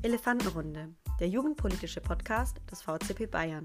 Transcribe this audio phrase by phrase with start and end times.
[0.00, 3.64] Elefantenrunde, der jugendpolitische Podcast des VCP Bayern.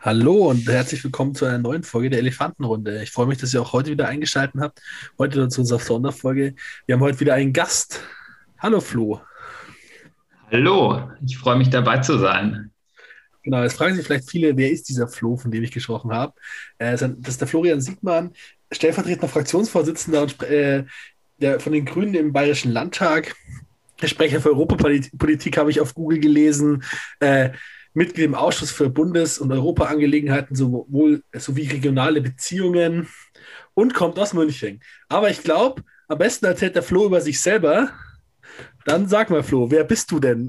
[0.00, 3.02] Hallo und herzlich willkommen zu einer neuen Folge der Elefantenrunde.
[3.02, 4.80] Ich freue mich, dass ihr auch heute wieder eingeschaltet habt.
[5.18, 6.54] Heute zu unserer Sonderfolge.
[6.86, 8.00] Wir haben heute wieder einen Gast.
[8.58, 9.20] Hallo Flo.
[10.50, 12.72] Hallo, ich freue mich dabei zu sein.
[13.42, 16.32] Genau, jetzt fragen sich vielleicht viele, wer ist dieser Flo, von dem ich gesprochen habe?
[16.78, 18.32] Äh, das ist der Florian Siegmann,
[18.70, 20.84] stellvertretender Fraktionsvorsitzender und äh,
[21.42, 23.34] der, von den Grünen im Bayerischen Landtag.
[24.00, 26.82] Der Sprecher für Europapolitik habe ich auf Google gelesen.
[27.20, 27.50] Äh,
[27.94, 33.08] Mitglied im Ausschuss für Bundes- und Europaangelegenheiten sowohl sowie regionale Beziehungen
[33.74, 34.80] und kommt aus München.
[35.08, 37.90] Aber ich glaube, am besten erzählt der Flo über sich selber.
[38.86, 40.48] Dann sag mal, Flo, wer bist du denn?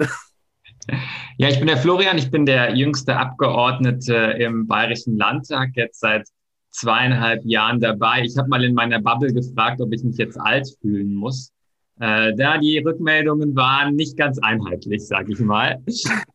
[1.38, 6.28] Ja, ich bin der Florian, ich bin der jüngste Abgeordnete im Bayerischen Landtag, jetzt seit
[6.74, 8.24] zweieinhalb Jahren dabei.
[8.24, 11.52] Ich habe mal in meiner Bubble gefragt, ob ich mich jetzt alt fühlen muss.
[12.00, 15.82] Äh, da die Rückmeldungen waren nicht ganz einheitlich, sage ich mal.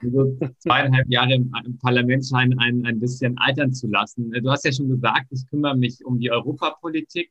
[0.01, 4.31] Also zweieinhalb Jahre im, im Parlament scheinen einen ein bisschen altern zu lassen.
[4.31, 7.31] Du hast ja schon gesagt, ich kümmere mich um die Europapolitik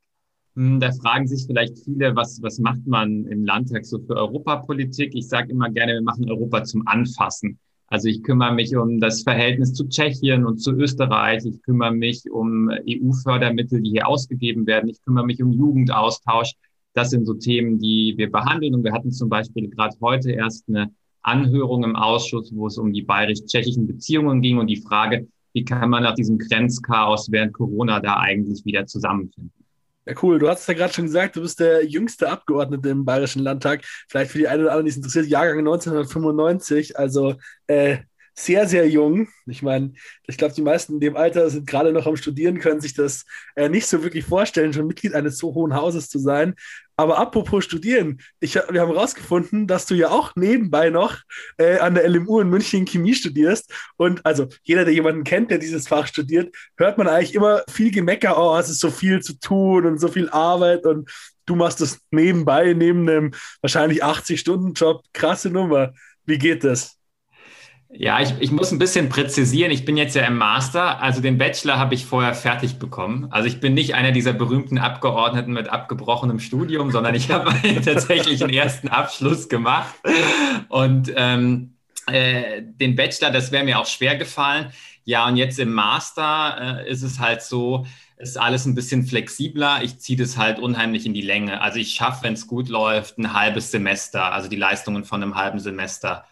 [0.57, 5.13] hm, da fragen sich vielleicht viele, was, was macht man im Landtag so für Europapolitik?
[5.13, 7.59] Ich sage immer gerne, wir machen Europa zum Anfassen.
[7.87, 11.45] Also ich kümmere mich um das Verhältnis zu Tschechien und zu Österreich.
[11.45, 14.89] Ich kümmere mich um EU-Fördermittel, die hier ausgegeben werden.
[14.89, 16.53] Ich kümmere mich um Jugendaustausch.
[16.93, 18.75] Das sind so Themen, die wir behandeln.
[18.75, 22.91] Und wir hatten zum Beispiel gerade heute erst eine Anhörung im Ausschuss, wo es um
[22.91, 27.99] die bayerisch-tschechischen Beziehungen ging und die Frage, wie kann man nach diesem Grenzchaos während Corona
[28.01, 29.51] da eigentlich wieder zusammenfinden.
[30.07, 30.39] Ja, cool.
[30.39, 33.83] Du hast es ja gerade schon gesagt, du bist der jüngste Abgeordnete im Bayerischen Landtag.
[34.07, 36.97] Vielleicht für die einen oder anderen, die es interessiert, Jahrgang 1995.
[36.97, 37.35] Also
[37.67, 37.97] äh,
[38.39, 39.27] sehr, sehr jung.
[39.47, 39.93] Ich meine,
[40.27, 43.25] ich glaube, die meisten in dem Alter sind gerade noch am Studieren, können sich das
[43.55, 46.53] äh, nicht so wirklich vorstellen, schon Mitglied eines so hohen Hauses zu sein.
[46.95, 51.17] Aber apropos Studieren, ich, wir haben herausgefunden, dass du ja auch nebenbei noch
[51.57, 53.73] äh, an der LMU in München Chemie studierst.
[53.97, 57.91] Und also jeder, der jemanden kennt, der dieses Fach studiert, hört man eigentlich immer viel
[57.91, 61.09] Gemecker, oh, es ist so viel zu tun und so viel Arbeit und
[61.47, 65.03] du machst das nebenbei, neben einem wahrscheinlich 80-Stunden-Job.
[65.13, 65.93] Krasse Nummer.
[66.25, 66.96] Wie geht das?
[67.89, 69.71] Ja, ich, ich muss ein bisschen präzisieren.
[69.71, 73.27] Ich bin jetzt ja im Master, also den Bachelor habe ich vorher fertig bekommen.
[73.31, 77.53] Also ich bin nicht einer dieser berühmten Abgeordneten mit abgebrochenem Studium, sondern ich habe
[77.83, 79.95] tatsächlich einen ersten Abschluss gemacht.
[80.67, 81.75] Und ähm,
[82.07, 84.71] äh, den Bachelor, das wäre mir auch schwer gefallen.
[85.05, 87.85] Ja, und jetzt im Master äh, ist es halt so,
[88.17, 89.81] ist alles ein bisschen flexibler.
[89.81, 91.61] Ich ziehe das halt unheimlich in die Länge.
[91.61, 95.35] Also ich schaffe, wenn es gut läuft, ein halbes Semester, also die Leistungen von einem
[95.35, 96.25] halben Semester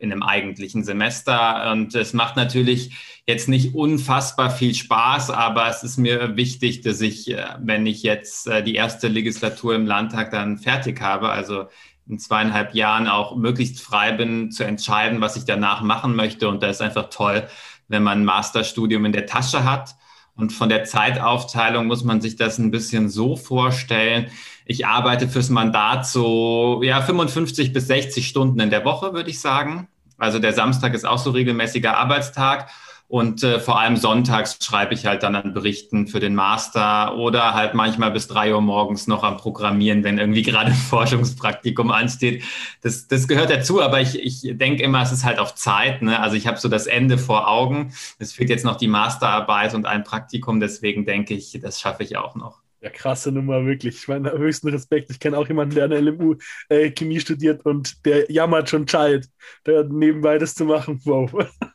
[0.00, 1.70] in einem eigentlichen Semester.
[1.70, 7.00] Und es macht natürlich jetzt nicht unfassbar viel Spaß, aber es ist mir wichtig, dass
[7.00, 11.66] ich, äh, wenn ich jetzt äh, die erste Legislatur im Landtag dann fertig habe, also
[12.08, 16.48] in zweieinhalb Jahren auch möglichst frei bin zu entscheiden, was ich danach machen möchte.
[16.48, 17.46] Und da ist einfach toll,
[17.88, 19.94] wenn man ein Masterstudium in der Tasche hat.
[20.34, 24.28] Und von der Zeitaufteilung muss man sich das ein bisschen so vorstellen.
[24.70, 29.40] Ich arbeite fürs Mandat so ja 55 bis 60 Stunden in der Woche, würde ich
[29.40, 29.88] sagen.
[30.16, 32.70] Also der Samstag ist auch so regelmäßiger Arbeitstag.
[33.08, 37.54] Und äh, vor allem sonntags schreibe ich halt dann an Berichten für den Master oder
[37.54, 42.44] halt manchmal bis drei Uhr morgens noch am Programmieren, wenn irgendwie gerade ein Forschungspraktikum ansteht.
[42.80, 46.00] Das, das gehört dazu, aber ich, ich denke immer, es ist halt auf Zeit.
[46.00, 46.20] Ne?
[46.20, 47.92] Also ich habe so das Ende vor Augen.
[48.20, 52.16] Es fehlt jetzt noch die Masterarbeit und ein Praktikum, deswegen denke ich, das schaffe ich
[52.16, 52.60] auch noch.
[52.82, 53.96] Ja, krasse Nummer, wirklich.
[53.96, 55.10] Ich meine, höchsten Respekt.
[55.10, 56.36] Ich kenne auch jemanden, der an der LMU
[56.70, 59.28] äh, Chemie studiert und der jammert schon Child,
[59.66, 60.98] der nebenbei das zu machen.
[61.04, 61.30] Wow.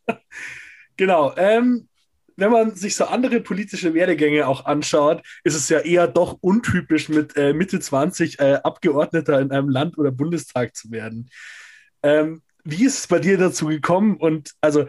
[0.97, 1.35] genau.
[1.37, 1.87] Ähm,
[2.37, 7.07] wenn man sich so andere politische Werdegänge auch anschaut, ist es ja eher doch untypisch,
[7.09, 11.29] mit äh, Mitte 20 äh, Abgeordneter in einem Land oder Bundestag zu werden.
[12.03, 14.17] Ähm, wie ist es bei dir dazu gekommen?
[14.17, 14.87] Und also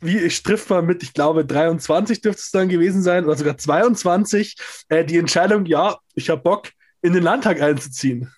[0.00, 4.56] wie trifft man mit, ich glaube, 23 dürfte es dann gewesen sein, oder sogar 22,
[4.88, 6.70] äh, die Entscheidung, ja, ich habe Bock,
[7.02, 8.32] in den Landtag einzuziehen?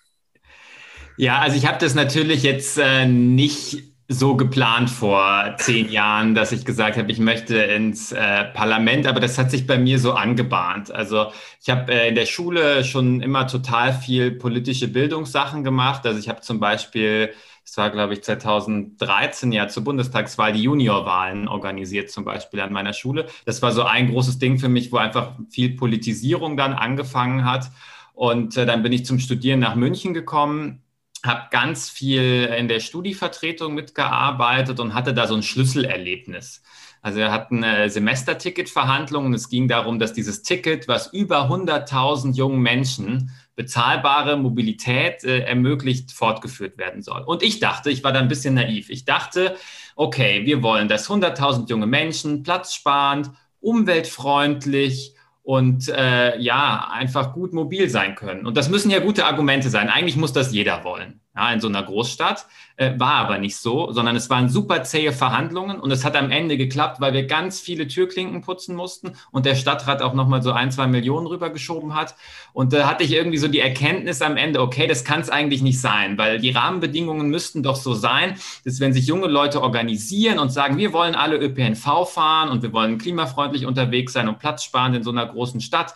[1.17, 6.51] Ja, also ich habe das natürlich jetzt äh, nicht so geplant vor zehn Jahren, dass
[6.51, 10.13] ich gesagt habe, ich möchte ins äh, Parlament, aber das hat sich bei mir so
[10.13, 10.91] angebahnt.
[10.91, 11.27] Also
[11.61, 16.05] ich habe äh, in der Schule schon immer total viel politische Bildungssachen gemacht.
[16.05, 21.47] Also ich habe zum Beispiel es war, glaube ich, 2013 ja zur Bundestagswahl die Juniorwahlen
[21.47, 23.27] organisiert, zum Beispiel an meiner Schule.
[23.45, 27.71] Das war so ein großes Ding für mich, wo einfach viel Politisierung dann angefangen hat.
[28.13, 30.83] Und äh, dann bin ich zum Studieren nach München gekommen,
[31.23, 36.61] habe ganz viel in der Studievertretung mitgearbeitet und hatte da so ein Schlüsselerlebnis.
[37.01, 39.33] Also wir hatten Semesterticket-Verhandlungen.
[39.33, 46.11] Es ging darum, dass dieses Ticket, was über 100.000 jungen Menschen bezahlbare Mobilität äh, ermöglicht,
[46.11, 47.21] fortgeführt werden soll.
[47.21, 48.89] Und ich dachte, ich war da ein bisschen naiv.
[48.89, 49.55] Ich dachte,
[49.95, 57.89] okay, wir wollen, dass 100.000 junge Menschen platzsparend, umweltfreundlich und äh, ja, einfach gut mobil
[57.89, 58.45] sein können.
[58.45, 59.89] Und das müssen ja gute Argumente sein.
[59.89, 62.45] Eigentlich muss das jeder wollen ja, in so einer Großstadt.
[62.81, 66.31] Äh, war aber nicht so, sondern es waren super zähe Verhandlungen und es hat am
[66.31, 70.51] Ende geklappt, weil wir ganz viele Türklinken putzen mussten und der Stadtrat auch nochmal so
[70.51, 72.15] ein, zwei Millionen rübergeschoben hat.
[72.53, 75.61] Und da hatte ich irgendwie so die Erkenntnis am Ende, okay, das kann es eigentlich
[75.61, 78.35] nicht sein, weil die Rahmenbedingungen müssten doch so sein,
[78.65, 82.73] dass wenn sich junge Leute organisieren und sagen, wir wollen alle ÖPNV fahren und wir
[82.73, 85.93] wollen klimafreundlich unterwegs sein und Platz sparen in so einer großen Stadt,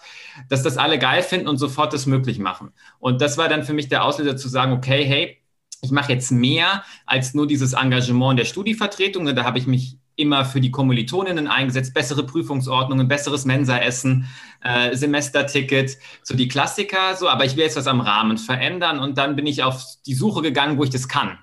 [0.50, 2.74] dass das alle geil finden und sofort das möglich machen.
[3.00, 5.25] Und das war dann für mich der Auslöser zu sagen, okay, hey,
[5.86, 9.26] ich mache jetzt mehr als nur dieses Engagement der Studievertretung.
[9.34, 14.28] Da habe ich mich immer für die Kommilitoninnen eingesetzt, bessere Prüfungsordnungen, besseres Mensaessen,
[14.62, 19.00] äh, Semesterticket, so die Klassiker, so, aber ich will jetzt was am Rahmen verändern.
[19.00, 21.38] Und dann bin ich auf die Suche gegangen, wo ich das kann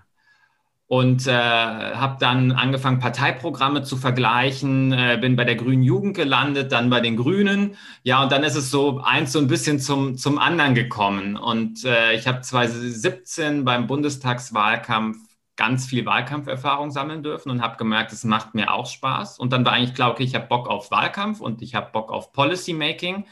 [0.92, 6.70] und äh, habe dann angefangen, Parteiprogramme zu vergleichen, äh, bin bei der Grünen Jugend gelandet,
[6.70, 7.78] dann bei den Grünen.
[8.02, 11.38] Ja, und dann ist es so eins so ein bisschen zum, zum anderen gekommen.
[11.38, 15.16] Und äh, ich habe 2017 beim Bundestagswahlkampf
[15.56, 19.38] ganz viel Wahlkampferfahrung sammeln dürfen und habe gemerkt, es macht mir auch Spaß.
[19.38, 22.12] Und dann war eigentlich klar, okay, ich habe Bock auf Wahlkampf und ich habe Bock
[22.12, 23.24] auf Policymaking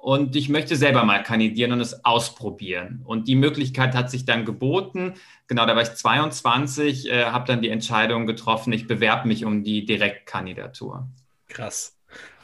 [0.00, 3.02] und ich möchte selber mal kandidieren und es ausprobieren.
[3.04, 5.14] Und die Möglichkeit hat sich dann geboten.
[5.46, 9.62] Genau, da war ich 22, äh, habe dann die Entscheidung getroffen, ich bewerbe mich um
[9.62, 11.06] die Direktkandidatur.
[11.48, 11.96] Krass.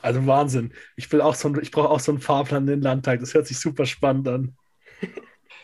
[0.03, 0.73] Also Wahnsinn.
[0.97, 3.21] Ich will auch so ich brauche auch so einen Fahrplan in den Landtag.
[3.21, 4.57] Das hört sich super spannend an.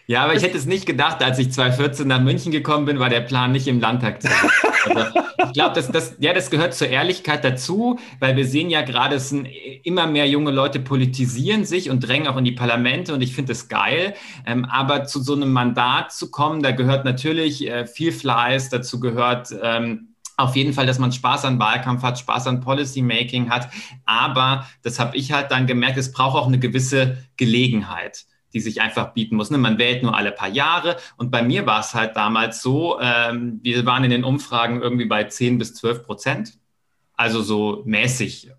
[0.06, 3.08] Ja, aber ich hätte es nicht gedacht, als ich 2014 nach München gekommen bin, war
[3.08, 4.50] der Plan nicht im Landtag zu sein.
[4.84, 8.82] Also, ich glaube, das, das, ja, das gehört zur Ehrlichkeit dazu, weil wir sehen ja
[8.82, 9.48] gerade, es sind
[9.82, 13.52] immer mehr junge Leute politisieren sich und drängen auch in die Parlamente und ich finde
[13.52, 14.14] das geil.
[14.46, 19.00] Ähm, aber zu so einem Mandat zu kommen, da gehört natürlich äh, viel Fleiß, dazu
[19.00, 23.68] gehört ähm, auf jeden Fall, dass man Spaß an Wahlkampf hat, Spaß an Policymaking hat.
[24.06, 28.80] Aber das habe ich halt dann gemerkt, es braucht auch eine gewisse Gelegenheit die sich
[28.80, 29.50] einfach bieten muss.
[29.50, 29.58] Ne?
[29.58, 30.96] Man wählt nur alle paar Jahre.
[31.16, 35.06] Und bei mir war es halt damals so, ähm, wir waren in den Umfragen irgendwie
[35.06, 36.58] bei 10 bis 12 Prozent.
[37.16, 38.50] Also so mäßig.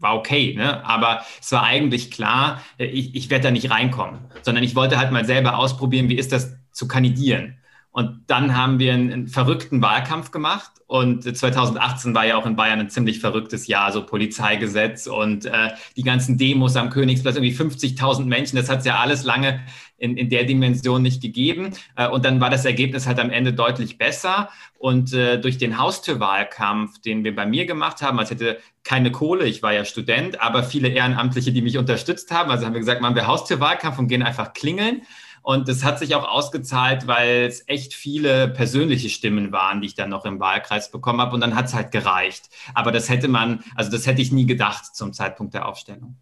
[0.00, 0.84] War okay, ne?
[0.86, 4.96] aber es war eigentlich klar, äh, ich, ich werde da nicht reinkommen, sondern ich wollte
[4.96, 7.57] halt mal selber ausprobieren, wie ist das zu kandidieren.
[7.98, 10.70] Und dann haben wir einen, einen, verrückten Wahlkampf gemacht.
[10.86, 15.70] Und 2018 war ja auch in Bayern ein ziemlich verrücktes Jahr, so Polizeigesetz und äh,
[15.96, 18.54] die ganzen Demos am Königsplatz, irgendwie 50.000 Menschen.
[18.54, 19.62] Das hat es ja alles lange
[19.96, 21.72] in, in der Dimension nicht gegeben.
[21.96, 24.48] Äh, und dann war das Ergebnis halt am Ende deutlich besser.
[24.78, 29.44] Und äh, durch den Haustürwahlkampf, den wir bei mir gemacht haben, als hätte keine Kohle,
[29.44, 33.00] ich war ja Student, aber viele Ehrenamtliche, die mich unterstützt haben, also haben wir gesagt,
[33.00, 35.02] machen wir Haustürwahlkampf und gehen einfach klingeln.
[35.42, 39.94] Und das hat sich auch ausgezahlt, weil es echt viele persönliche Stimmen waren, die ich
[39.94, 41.34] dann noch im Wahlkreis bekommen habe.
[41.34, 42.48] Und dann hat es halt gereicht.
[42.74, 46.16] Aber das hätte man, also das hätte ich nie gedacht zum Zeitpunkt der Aufstellung.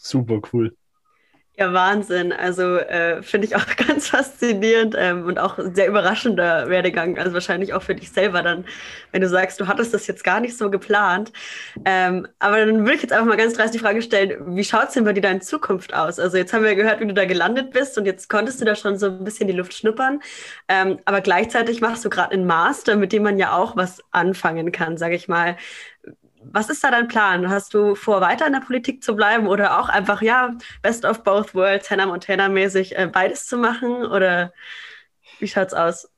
[0.00, 0.76] Super cool.
[1.60, 2.32] Ja, Wahnsinn.
[2.32, 7.18] Also äh, finde ich auch ganz faszinierend ähm, und auch sehr überraschender Werdegang.
[7.18, 8.64] Also wahrscheinlich auch für dich selber dann,
[9.12, 11.32] wenn du sagst, du hattest das jetzt gar nicht so geplant.
[11.84, 14.88] Ähm, aber dann würde ich jetzt einfach mal ganz dreist die Frage stellen, wie schaut
[14.88, 16.18] es denn bei dir da in Zukunft aus?
[16.18, 18.74] Also jetzt haben wir gehört, wie du da gelandet bist und jetzt konntest du da
[18.74, 20.20] schon so ein bisschen die Luft schnuppern.
[20.66, 24.72] Ähm, aber gleichzeitig machst du gerade einen Master, mit dem man ja auch was anfangen
[24.72, 25.56] kann, sage ich mal.
[26.42, 27.50] Was ist da dein Plan?
[27.50, 31.22] Hast du vor, weiter in der Politik zu bleiben oder auch einfach, ja, Best of
[31.22, 34.06] Both Worlds, Hannah Montana-mäßig äh, beides zu machen?
[34.06, 34.52] Oder
[35.38, 36.10] wie schaut's aus?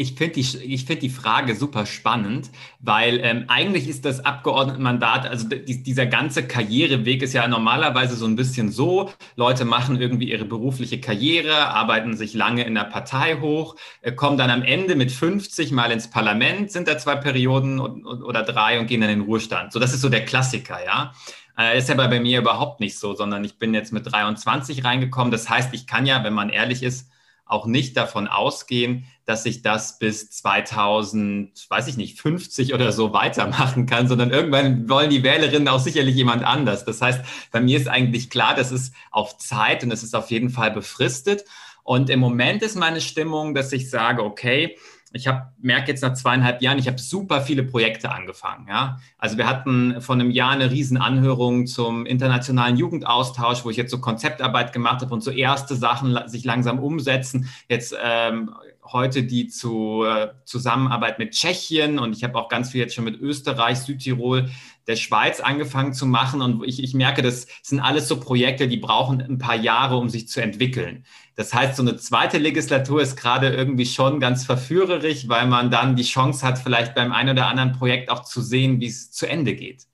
[0.00, 5.48] Ich finde die, find die Frage super spannend, weil ähm, eigentlich ist das Abgeordnetenmandat, also
[5.48, 10.44] die, dieser ganze Karriereweg ist ja normalerweise so ein bisschen so, Leute machen irgendwie ihre
[10.44, 15.10] berufliche Karriere, arbeiten sich lange in der Partei hoch, äh, kommen dann am Ende mit
[15.10, 19.18] 50 mal ins Parlament, sind da zwei Perioden und, oder drei und gehen dann in
[19.18, 19.72] den Ruhestand.
[19.72, 21.12] So, das ist so der Klassiker, ja.
[21.58, 25.32] Äh, ist aber bei mir überhaupt nicht so, sondern ich bin jetzt mit 23 reingekommen.
[25.32, 27.10] Das heißt, ich kann ja, wenn man ehrlich ist,
[27.48, 33.12] auch nicht davon ausgehen, dass ich das bis 2000, weiß ich nicht, 50 oder so
[33.12, 36.86] weitermachen kann, sondern irgendwann wollen die Wählerinnen auch sicherlich jemand anders.
[36.86, 37.20] Das heißt,
[37.52, 40.70] bei mir ist eigentlich klar, das ist auf Zeit und es ist auf jeden Fall
[40.70, 41.44] befristet.
[41.82, 44.78] Und im Moment ist meine Stimmung, dass ich sage, okay,
[45.12, 48.66] ich habe merke jetzt nach zweieinhalb Jahren, ich habe super viele Projekte angefangen.
[48.68, 48.98] Ja?
[49.16, 53.90] Also wir hatten vor einem Jahr eine riesen Anhörung zum internationalen Jugendaustausch, wo ich jetzt
[53.90, 57.48] so Konzeptarbeit gemacht habe und so erste Sachen sich langsam umsetzen.
[57.68, 58.50] Jetzt ähm,
[58.84, 63.04] heute die zu, äh, Zusammenarbeit mit Tschechien und ich habe auch ganz viel jetzt schon
[63.04, 64.48] mit Österreich, Südtirol
[64.88, 68.78] der Schweiz angefangen zu machen und ich, ich merke, das sind alles so Projekte, die
[68.78, 71.04] brauchen ein paar Jahre, um sich zu entwickeln.
[71.36, 75.94] Das heißt, so eine zweite Legislatur ist gerade irgendwie schon ganz verführerisch, weil man dann
[75.94, 79.28] die Chance hat, vielleicht beim einen oder anderen Projekt auch zu sehen, wie es zu
[79.28, 79.86] Ende geht.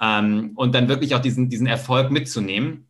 [0.00, 2.86] Ähm, und dann wirklich auch diesen, diesen Erfolg mitzunehmen.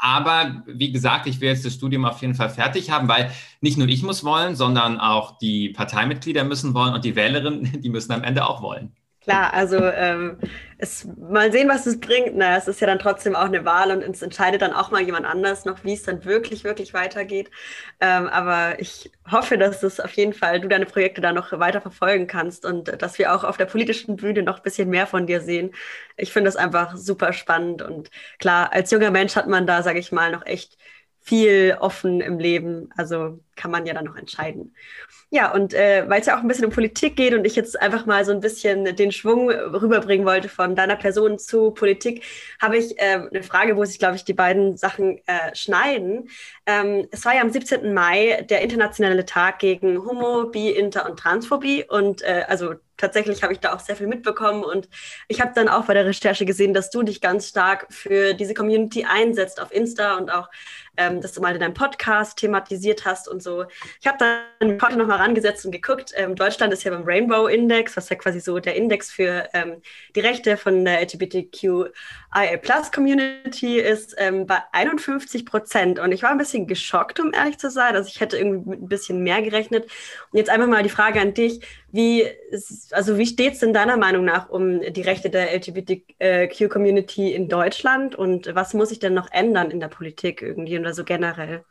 [0.00, 3.76] Aber wie gesagt, ich will jetzt das Studium auf jeden Fall fertig haben, weil nicht
[3.76, 8.12] nur ich muss wollen, sondern auch die Parteimitglieder müssen wollen und die Wählerinnen, die müssen
[8.12, 8.94] am Ende auch wollen.
[9.26, 10.38] Klar, also ähm,
[10.78, 12.36] es, mal sehen, was es bringt.
[12.36, 15.02] Na, es ist ja dann trotzdem auch eine Wahl und es entscheidet dann auch mal
[15.02, 17.50] jemand anders noch, wie es dann wirklich, wirklich weitergeht.
[18.00, 21.80] Ähm, aber ich hoffe, dass es auf jeden Fall du deine Projekte da noch weiter
[21.80, 25.26] verfolgen kannst und dass wir auch auf der politischen Bühne noch ein bisschen mehr von
[25.26, 25.74] dir sehen.
[26.16, 29.98] Ich finde das einfach super spannend und klar, als junger Mensch hat man da, sage
[29.98, 30.78] ich mal, noch echt
[31.26, 32.88] viel offen im Leben.
[32.96, 34.74] Also kann man ja dann noch entscheiden.
[35.30, 37.80] Ja, und äh, weil es ja auch ein bisschen um Politik geht und ich jetzt
[37.80, 42.22] einfach mal so ein bisschen den Schwung rüberbringen wollte von deiner Person zu Politik,
[42.62, 46.28] habe ich äh, eine Frage, wo sich, glaube ich, die beiden Sachen äh, schneiden.
[46.64, 47.92] Ähm, es war ja am 17.
[47.92, 53.52] Mai der internationale Tag gegen Homo, Bi, Inter und Transphobie und äh, also tatsächlich habe
[53.52, 54.88] ich da auch sehr viel mitbekommen und
[55.28, 58.54] ich habe dann auch bei der Recherche gesehen, dass du dich ganz stark für diese
[58.54, 60.48] Community einsetzt auf Insta und auch,
[60.96, 63.64] ähm, dass du mal in deinem Podcast thematisiert hast und so.
[64.00, 66.12] Ich habe dann heute nochmal rangesetzt und geguckt.
[66.16, 69.82] Ähm, Deutschland ist ja beim Rainbow Index, was ja quasi so der Index für ähm,
[70.14, 75.98] die Rechte von der LGBTQIA Plus Community ist, ähm, bei 51 Prozent.
[75.98, 77.94] Und ich war ein bisschen geschockt, um ehrlich zu sein.
[77.94, 79.84] Also ich hätte irgendwie mit ein bisschen mehr gerechnet.
[80.30, 81.60] Und jetzt einfach mal die Frage an dich.
[81.96, 82.26] Wie,
[82.92, 88.14] also wie steht es denn deiner Meinung nach um die Rechte der LGBTQ-Community in Deutschland
[88.16, 91.64] und was muss sich denn noch ändern in der Politik irgendwie oder so generell?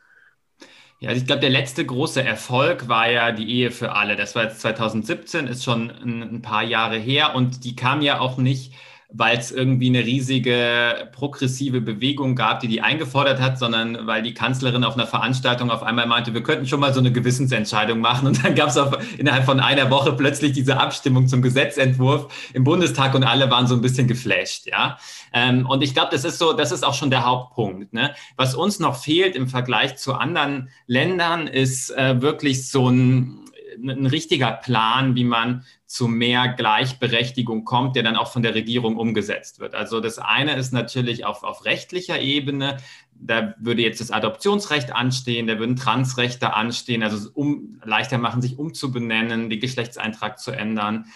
[0.98, 4.16] Ja, ich glaube, der letzte große Erfolg war ja die Ehe für alle.
[4.16, 8.18] Das war jetzt 2017, ist schon ein, ein paar Jahre her und die kam ja
[8.20, 8.72] auch nicht
[9.12, 14.34] weil es irgendwie eine riesige progressive Bewegung gab, die die eingefordert hat, sondern weil die
[14.34, 18.26] Kanzlerin auf einer Veranstaltung auf einmal meinte, wir könnten schon mal so eine Gewissensentscheidung machen.
[18.26, 18.78] Und dann gab es
[19.18, 23.74] innerhalb von einer Woche plötzlich diese Abstimmung zum Gesetzentwurf im Bundestag und alle waren so
[23.74, 24.98] ein bisschen geflasht, ja.
[25.32, 27.92] Ähm, und ich glaube, das ist so, das ist auch schon der Hauptpunkt.
[27.92, 28.14] Ne?
[28.36, 33.45] Was uns noch fehlt im Vergleich zu anderen Ländern, ist äh, wirklich so ein
[33.82, 38.96] ein richtiger Plan, wie man zu mehr Gleichberechtigung kommt, der dann auch von der Regierung
[38.96, 39.74] umgesetzt wird.
[39.74, 42.78] Also das eine ist natürlich auf, auf rechtlicher Ebene,
[43.18, 48.58] da würde jetzt das Adoptionsrecht anstehen, da würden Transrechte anstehen, also um leichter machen, sich
[48.58, 51.06] umzubenennen, den Geschlechtseintrag zu ändern.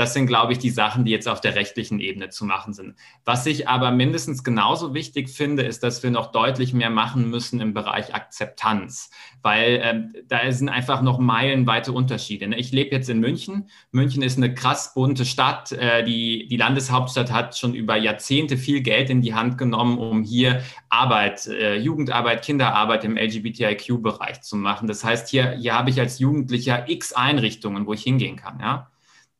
[0.00, 2.94] Das sind, glaube ich, die Sachen, die jetzt auf der rechtlichen Ebene zu machen sind.
[3.26, 7.60] Was ich aber mindestens genauso wichtig finde, ist, dass wir noch deutlich mehr machen müssen
[7.60, 9.10] im Bereich Akzeptanz,
[9.42, 12.48] weil äh, da sind einfach noch meilenweite Unterschiede.
[12.48, 12.56] Ne?
[12.56, 13.68] Ich lebe jetzt in München.
[13.92, 15.72] München ist eine krass bunte Stadt.
[15.72, 20.22] Äh, die, die Landeshauptstadt hat schon über Jahrzehnte viel Geld in die Hand genommen, um
[20.22, 24.88] hier Arbeit, äh, Jugendarbeit, Kinderarbeit im LGBTIQ-Bereich zu machen.
[24.88, 28.60] Das heißt, hier, hier habe ich als Jugendlicher x Einrichtungen, wo ich hingehen kann.
[28.60, 28.90] Ja?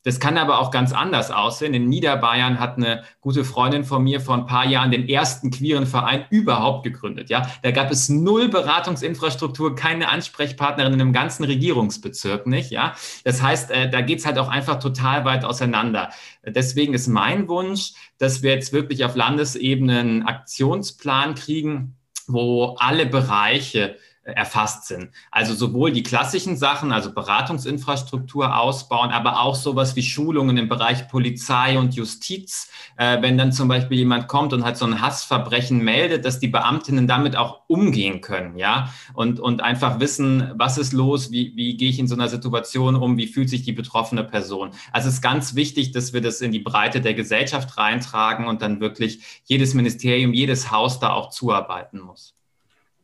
[0.02, 1.74] Das kann aber auch ganz anders aussehen.
[1.74, 5.86] In Niederbayern hat eine gute Freundin von mir vor ein paar Jahren den ersten queeren
[5.86, 7.28] Verein überhaupt gegründet.
[7.28, 12.70] Ja, da gab es null Beratungsinfrastruktur, keine Ansprechpartnerin in einem ganzen Regierungsbezirk nicht.
[12.70, 16.10] Ja, das heißt, äh, da geht's halt auch einfach total weit auseinander.
[16.44, 23.04] Deswegen ist mein Wunsch, dass wir jetzt wirklich auf Landesebene einen Aktionsplan kriegen, wo alle
[23.04, 23.96] Bereiche
[24.36, 25.10] erfasst sind.
[25.30, 31.08] Also sowohl die klassischen Sachen, also Beratungsinfrastruktur ausbauen, aber auch sowas wie Schulungen im Bereich
[31.08, 32.70] Polizei und Justiz.
[32.96, 36.48] Äh, wenn dann zum Beispiel jemand kommt und hat so ein Hassverbrechen meldet, dass die
[36.48, 41.76] Beamtinnen damit auch umgehen können, ja, und, und einfach wissen, was ist los, wie, wie
[41.76, 44.70] gehe ich in so einer Situation um, wie fühlt sich die betroffene Person.
[44.92, 48.62] Also es ist ganz wichtig, dass wir das in die Breite der Gesellschaft reintragen und
[48.62, 52.34] dann wirklich jedes Ministerium, jedes Haus da auch zuarbeiten muss.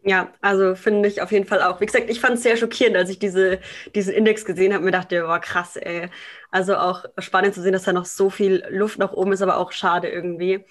[0.08, 1.80] Ja, also finde ich auf jeden Fall auch.
[1.80, 3.58] Wie gesagt, ich fand es sehr schockierend, als ich diese,
[3.92, 4.84] diesen Index gesehen habe.
[4.84, 6.08] Mir dachte, boah, krass, ey.
[6.52, 9.56] Also auch spannend zu sehen, dass da noch so viel Luft nach oben ist, aber
[9.56, 10.64] auch schade irgendwie.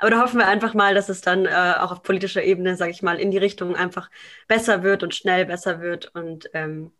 [0.00, 2.90] Aber da hoffen wir einfach mal, dass es dann äh, auch auf politischer Ebene, sage
[2.90, 4.10] ich mal, in die Richtung einfach
[4.48, 6.90] besser wird und schnell besser wird und ähm,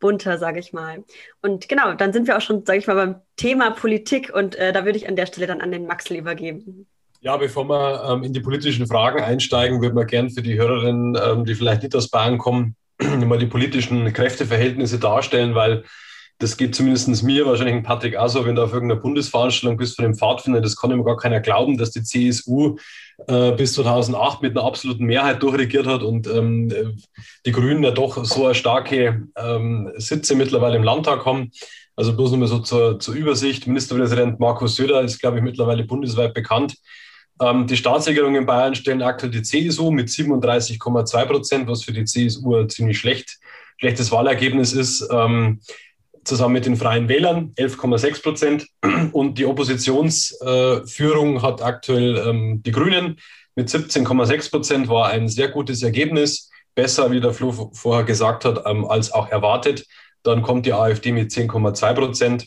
[0.00, 1.04] bunter, sage ich mal.
[1.42, 4.72] Und genau, dann sind wir auch schon, sage ich mal, beim Thema Politik und äh,
[4.72, 6.88] da würde ich an der Stelle dann an den Maxel übergeben.
[7.24, 11.16] Ja, bevor wir ähm, in die politischen Fragen einsteigen, würde man gern für die Hörerinnen,
[11.24, 15.84] ähm, die vielleicht nicht aus Bayern kommen, mal die politischen Kräfteverhältnisse darstellen, weil
[16.40, 19.94] das geht zumindest mir, wahrscheinlich in Patrick auch so, wenn du auf irgendeiner Bundesveranstaltung bist
[19.94, 22.76] von dem Pfadfinder, das kann immer gar keiner glauben, dass die CSU
[23.28, 26.96] äh, bis 2008 mit einer absoluten Mehrheit durchregiert hat und ähm,
[27.46, 31.52] die Grünen ja doch so eine starke ähm, Sitze mittlerweile im Landtag haben.
[31.94, 33.68] Also bloß nochmal so zur, zur Übersicht.
[33.68, 36.74] Ministerpräsident Markus Söder ist, glaube ich, mittlerweile bundesweit bekannt.
[37.42, 42.04] Ähm, die Staatsregierung in Bayern stellen aktuell die CSU mit 37,2 Prozent, was für die
[42.04, 43.38] CSU ein ziemlich schlecht,
[43.78, 45.08] schlechtes Wahlergebnis ist.
[45.10, 45.60] Ähm,
[46.24, 48.66] zusammen mit den Freien Wählern 11,6 Prozent.
[49.12, 53.18] Und die Oppositionsführung äh, hat aktuell ähm, die Grünen
[53.56, 56.50] mit 17,6 Prozent, war ein sehr gutes Ergebnis.
[56.74, 59.84] Besser, wie der Flo vorher gesagt hat, ähm, als auch erwartet.
[60.22, 62.46] Dann kommt die AfD mit 10,2 Prozent,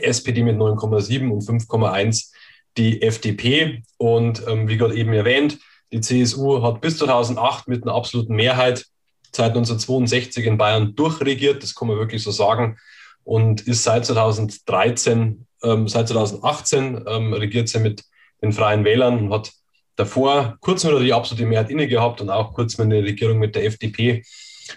[0.00, 2.32] SPD mit 9,7 und 5,1
[2.76, 3.82] die FDP.
[3.98, 5.58] Und ähm, wie gerade eben erwähnt,
[5.92, 8.86] die CSU hat bis 2008 mit einer absoluten Mehrheit
[9.32, 12.78] seit 1962 in Bayern durchregiert, das kann man wirklich so sagen,
[13.24, 18.04] und ist seit 2013, ähm, seit 2018 ähm, regiert sie mit
[18.42, 19.52] den Freien Wählern und hat
[19.96, 23.54] davor kurz nur die absolute Mehrheit inne gehabt und auch kurz mal eine Regierung mit
[23.56, 24.22] der FDP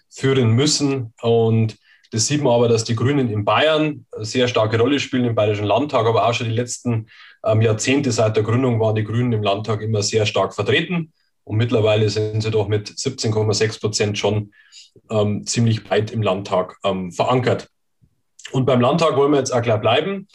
[0.10, 1.14] führen müssen.
[1.22, 1.78] Und
[2.12, 5.36] das sieht man aber, dass die Grünen in Bayern eine sehr starke Rolle spielen im
[5.36, 7.08] Bayerischen Landtag, aber auch schon die letzten
[7.46, 11.14] ähm, Jahrzehnte seit der Gründung waren die Grünen im Landtag immer sehr stark vertreten.
[11.44, 14.54] Und mittlerweile sind sie doch mit 17,6 Prozent schon
[15.10, 17.70] ähm, ziemlich weit im Landtag ähm, verankert.
[18.52, 20.28] Und beim Landtag wollen wir jetzt auch gleich bleiben.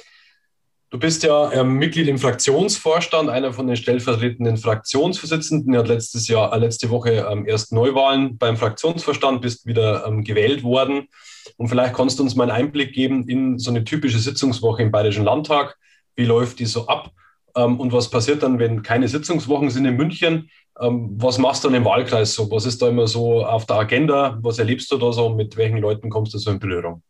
[0.91, 5.75] Du bist ja ähm, Mitglied im Fraktionsvorstand, einer von den stellvertretenden Fraktionsvorsitzenden.
[5.75, 10.23] Er hat letztes Jahr, äh, letzte Woche ähm, erst Neuwahlen beim Fraktionsvorstand, bist wieder ähm,
[10.23, 11.09] gewählt worden.
[11.57, 14.93] Und vielleicht kannst du uns mal einen Einblick geben in so eine typische Sitzungswoche im
[14.93, 15.77] Bayerischen Landtag.
[16.17, 17.11] Wie läuft die so ab?
[17.57, 20.51] Ähm, und was passiert dann, wenn keine Sitzungswochen sind in München?
[20.81, 22.51] Ähm, was machst du dann im Wahlkreis so?
[22.51, 24.39] Was ist da immer so auf der Agenda?
[24.43, 25.31] Was erlebst du da so?
[25.31, 27.03] Mit welchen Leuten kommst du so in Berührung?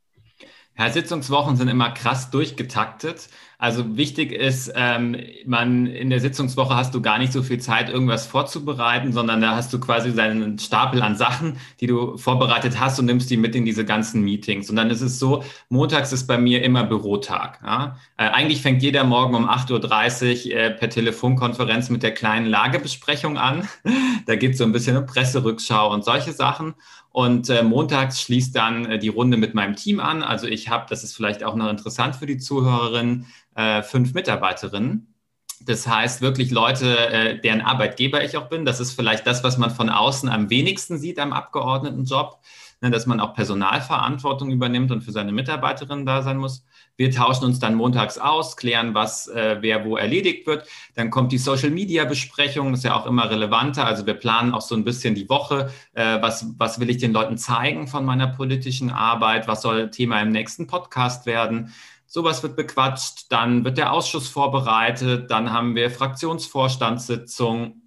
[0.76, 3.28] Ja, Sitzungswochen sind immer krass durchgetaktet.
[3.64, 5.16] Also wichtig ist, ähm,
[5.46, 9.56] man in der Sitzungswoche hast du gar nicht so viel Zeit, irgendwas vorzubereiten, sondern da
[9.56, 13.56] hast du quasi deinen Stapel an Sachen, die du vorbereitet hast und nimmst die mit
[13.56, 14.68] in diese ganzen Meetings.
[14.68, 17.58] Und dann ist es so, montags ist bei mir immer Bürotag.
[17.64, 17.96] Ja?
[18.18, 23.38] Äh, eigentlich fängt jeder Morgen um 8.30 Uhr äh, per Telefonkonferenz mit der kleinen Lagebesprechung
[23.38, 23.66] an.
[24.26, 26.74] da geht es so ein bisschen um Presserückschau und solche Sachen.
[27.14, 30.24] Und äh, montags schließt dann äh, die Runde mit meinem Team an.
[30.24, 35.14] Also ich habe, das ist vielleicht auch noch interessant für die Zuhörerinnen, äh, fünf Mitarbeiterinnen.
[35.60, 38.64] Das heißt wirklich Leute, äh, deren Arbeitgeber ich auch bin.
[38.64, 42.40] Das ist vielleicht das, was man von außen am wenigsten sieht am Abgeordnetenjob,
[42.73, 46.64] ne, dass man auch Personalverantwortung übernimmt und für seine Mitarbeiterinnen da sein muss.
[46.96, 50.66] Wir tauschen uns dann montags aus, klären, was äh, wer wo erledigt wird.
[50.94, 53.84] Dann kommt die Social Media Besprechung, das ist ja auch immer relevanter.
[53.84, 57.12] Also wir planen auch so ein bisschen die Woche, äh, was, was will ich den
[57.12, 61.72] Leuten zeigen von meiner politischen Arbeit, was soll Thema im nächsten Podcast werden.
[62.06, 67.82] Sowas wird bequatscht, dann wird der Ausschuss vorbereitet, dann haben wir Fraktionsvorstandssitzung,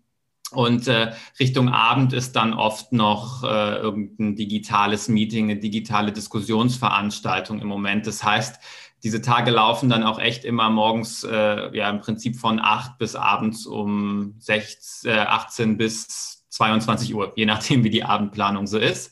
[0.51, 7.59] und äh, Richtung Abend ist dann oft noch äh, irgendein digitales Meeting, eine digitale Diskussionsveranstaltung
[7.59, 8.07] im Moment.
[8.07, 8.59] Das heißt,
[9.03, 13.15] diese Tage laufen dann auch echt immer morgens, äh, ja, im Prinzip von 8 bis
[13.15, 19.11] abends um 16, äh, 18 bis 22 Uhr, je nachdem, wie die Abendplanung so ist.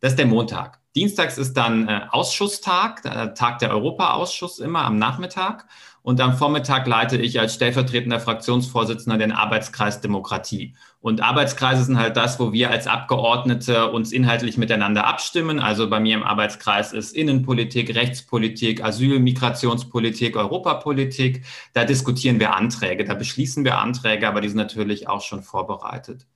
[0.00, 0.80] Das ist der Montag.
[0.94, 5.66] Dienstags ist dann äh, Ausschusstag, äh, Tag der Europaausschuss immer am Nachmittag.
[6.04, 10.74] Und am Vormittag leite ich als stellvertretender Fraktionsvorsitzender den Arbeitskreis Demokratie.
[11.00, 15.60] Und Arbeitskreise sind halt das, wo wir als Abgeordnete uns inhaltlich miteinander abstimmen.
[15.60, 21.46] Also bei mir im Arbeitskreis ist Innenpolitik, Rechtspolitik, Asyl, Migrationspolitik, Europapolitik.
[21.72, 26.26] Da diskutieren wir Anträge, da beschließen wir Anträge, aber die sind natürlich auch schon vorbereitet.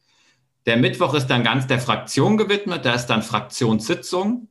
[0.65, 2.87] Der Mittwoch ist dann ganz der Fraktion gewidmet.
[2.87, 4.49] Da ist dann Fraktionssitzung.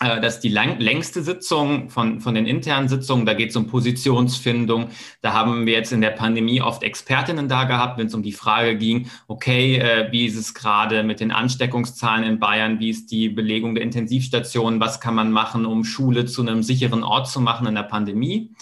[0.00, 3.26] Äh, das ist die lang, längste Sitzung von, von den internen Sitzungen.
[3.26, 4.88] Da geht es um Positionsfindung.
[5.20, 8.32] Da haben wir jetzt in der Pandemie oft Expertinnen da gehabt, wenn es um die
[8.32, 12.80] Frage ging, okay, äh, wie ist es gerade mit den Ansteckungszahlen in Bayern?
[12.80, 14.80] Wie ist die Belegung der Intensivstationen?
[14.80, 18.54] Was kann man machen, um Schule zu einem sicheren Ort zu machen in der Pandemie?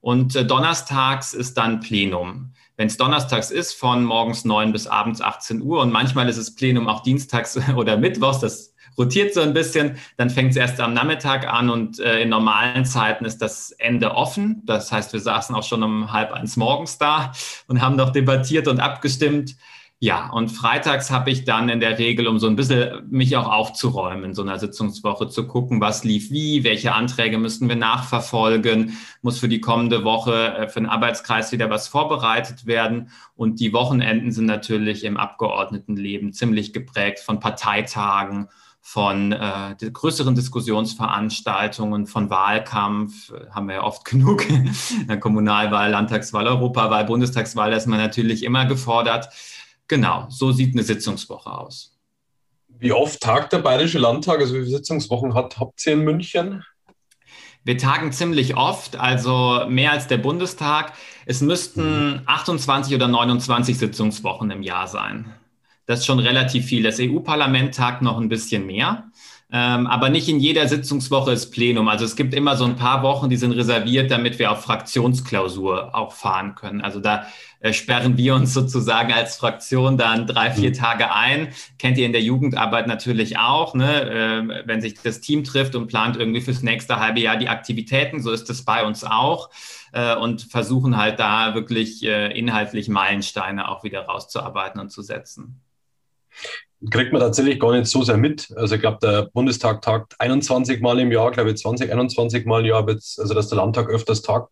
[0.00, 2.52] Und äh, donnerstags ist dann Plenum.
[2.76, 6.54] Wenn es donnerstags ist, von morgens neun bis abends 18 Uhr und manchmal ist es
[6.54, 9.96] Plenum auch dienstags oder mittwochs, das rotiert so ein bisschen.
[10.16, 14.14] Dann fängt es erst am Nachmittag an und äh, in normalen Zeiten ist das Ende
[14.14, 14.62] offen.
[14.64, 17.32] Das heißt, wir saßen auch schon um halb eins morgens da
[17.68, 19.56] und haben noch debattiert und abgestimmt.
[19.98, 23.50] Ja, und freitags habe ich dann in der Regel, um so ein bisschen mich auch
[23.50, 28.98] aufzuräumen, in so einer Sitzungswoche zu gucken, was lief wie, welche Anträge müssten wir nachverfolgen,
[29.22, 33.08] muss für die kommende Woche äh, für den Arbeitskreis wieder was vorbereitet werden.
[33.36, 38.48] Und die Wochenenden sind natürlich im Abgeordnetenleben ziemlich geprägt von Parteitagen
[38.88, 44.44] von äh, größeren Diskussionsveranstaltungen, von Wahlkampf, äh, haben wir ja oft genug,
[45.18, 49.28] Kommunalwahl, Landtagswahl, Europawahl, Bundestagswahl, da ist man natürlich immer gefordert.
[49.88, 51.98] Genau, so sieht eine Sitzungswoche aus.
[52.68, 54.38] Wie oft tagt der Bayerische Landtag?
[54.38, 56.64] Also wie viele Sitzungswochen hat, habt ihr in München?
[57.64, 60.92] Wir tagen ziemlich oft, also mehr als der Bundestag.
[61.24, 65.34] Es müssten 28 oder 29 Sitzungswochen im Jahr sein.
[65.86, 66.82] Das ist schon relativ viel.
[66.82, 69.10] Das EU-Parlament tagt noch ein bisschen mehr.
[69.52, 71.86] Ähm, aber nicht in jeder Sitzungswoche ist Plenum.
[71.86, 75.94] Also es gibt immer so ein paar Wochen, die sind reserviert, damit wir auf Fraktionsklausur
[75.94, 76.80] auch fahren können.
[76.80, 77.26] Also da
[77.60, 80.74] äh, sperren wir uns sozusagen als Fraktion dann drei, vier mhm.
[80.74, 81.48] Tage ein.
[81.78, 84.10] Kennt ihr in der Jugendarbeit natürlich auch, ne?
[84.10, 88.20] äh, wenn sich das Team trifft und plant irgendwie fürs nächste halbe Jahr die Aktivitäten.
[88.20, 89.50] So ist es bei uns auch
[89.92, 95.62] äh, und versuchen halt da wirklich äh, inhaltlich Meilensteine auch wieder rauszuarbeiten und zu setzen
[96.90, 98.52] kriegt man tatsächlich gar nicht so sehr mit.
[98.56, 102.60] Also ich glaube, der Bundestag tagt 21 Mal im Jahr, glaube ich 20, 21 Mal
[102.60, 104.50] im Jahr, also dass der Landtag öfters tagt.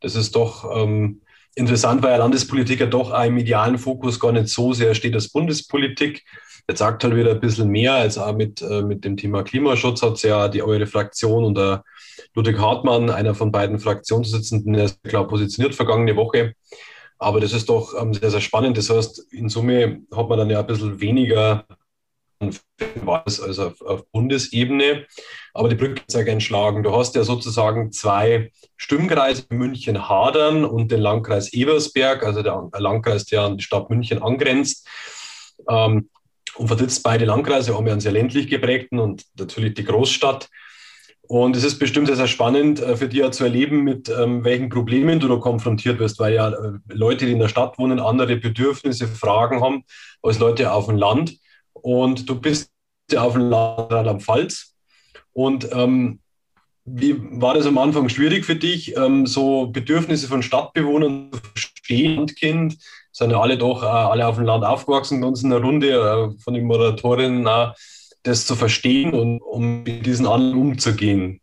[0.00, 1.20] Das ist doch ähm,
[1.54, 5.14] interessant, weil ja Landespolitik ja doch auch im medialen Fokus gar nicht so sehr steht
[5.14, 6.24] als Bundespolitik.
[6.68, 10.02] Jetzt sagt halt wieder ein bisschen mehr, als auch mit, äh, mit dem Thema Klimaschutz
[10.02, 11.84] hat es ja die eure Fraktion und der
[12.34, 16.54] Ludwig Hartmann, einer von beiden Fraktionssitzenden, der ist klar positioniert vergangene Woche.
[17.20, 18.78] Aber das ist doch ähm, sehr, sehr spannend.
[18.78, 21.66] Das heißt, in Summe hat man dann ja ein bisschen weniger
[22.40, 25.06] als auf, auf Bundesebene.
[25.52, 26.82] Aber die Brücke sehr gerne schlagen.
[26.82, 33.26] Du hast ja sozusagen zwei Stimmkreise, München Hadern und den Landkreis Ebersberg, also der Landkreis,
[33.26, 34.88] der an die Stadt München angrenzt.
[35.68, 36.08] Ähm,
[36.56, 40.48] und vertrittst beide Landkreise, haben ja einen sehr ländlich geprägten und natürlich die Großstadt.
[41.30, 44.68] Und es ist bestimmt sehr, sehr spannend äh, für dich zu erleben, mit ähm, welchen
[44.68, 48.34] Problemen du da konfrontiert wirst, weil ja äh, Leute, die in der Stadt wohnen, andere
[48.34, 49.84] Bedürfnisse, Fragen haben
[50.22, 51.36] als Leute auf dem Land.
[51.72, 52.72] Und du bist
[53.12, 54.74] ja auf dem Land am Pfalz.
[55.32, 56.18] Und ähm,
[56.84, 62.26] wie war das am Anfang schwierig für dich, ähm, so Bedürfnisse von Stadtbewohnern zu verstehen?
[62.26, 62.76] Kind,
[63.12, 65.90] sind ja alle doch äh, alle auf dem Land aufgewachsen, bei uns in der Runde
[65.90, 67.46] äh, von den Moderatorinnen.
[67.46, 67.68] Äh,
[68.22, 71.40] das zu verstehen und um mit diesen anderen umzugehen.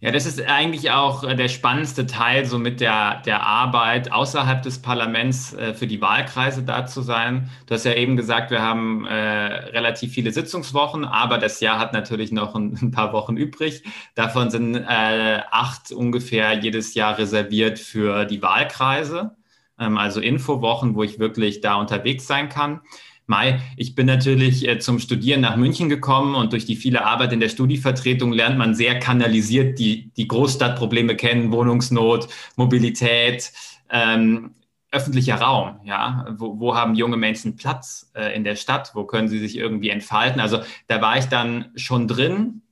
[0.00, 4.62] Ja, das ist eigentlich auch äh, der spannendste Teil, so mit der, der Arbeit außerhalb
[4.62, 7.50] des Parlaments äh, für die Wahlkreise da zu sein.
[7.66, 11.92] Du hast ja eben gesagt, wir haben äh, relativ viele Sitzungswochen, aber das Jahr hat
[11.94, 13.82] natürlich noch ein, ein paar Wochen übrig.
[14.14, 19.36] Davon sind äh, acht ungefähr jedes Jahr reserviert für die Wahlkreise,
[19.80, 22.82] ähm, also Infowochen, wo ich wirklich da unterwegs sein kann.
[23.28, 27.32] Mai, ich bin natürlich äh, zum Studieren nach München gekommen und durch die viele Arbeit
[27.34, 33.52] in der Studievertretung lernt man sehr kanalisiert die, die Großstadtprobleme kennen, Wohnungsnot, Mobilität,
[33.90, 34.54] ähm,
[34.90, 39.28] öffentlicher Raum, ja, wo, wo haben junge Menschen Platz äh, in der Stadt, wo können
[39.28, 40.40] sie sich irgendwie entfalten.
[40.40, 42.62] Also da war ich dann schon drin.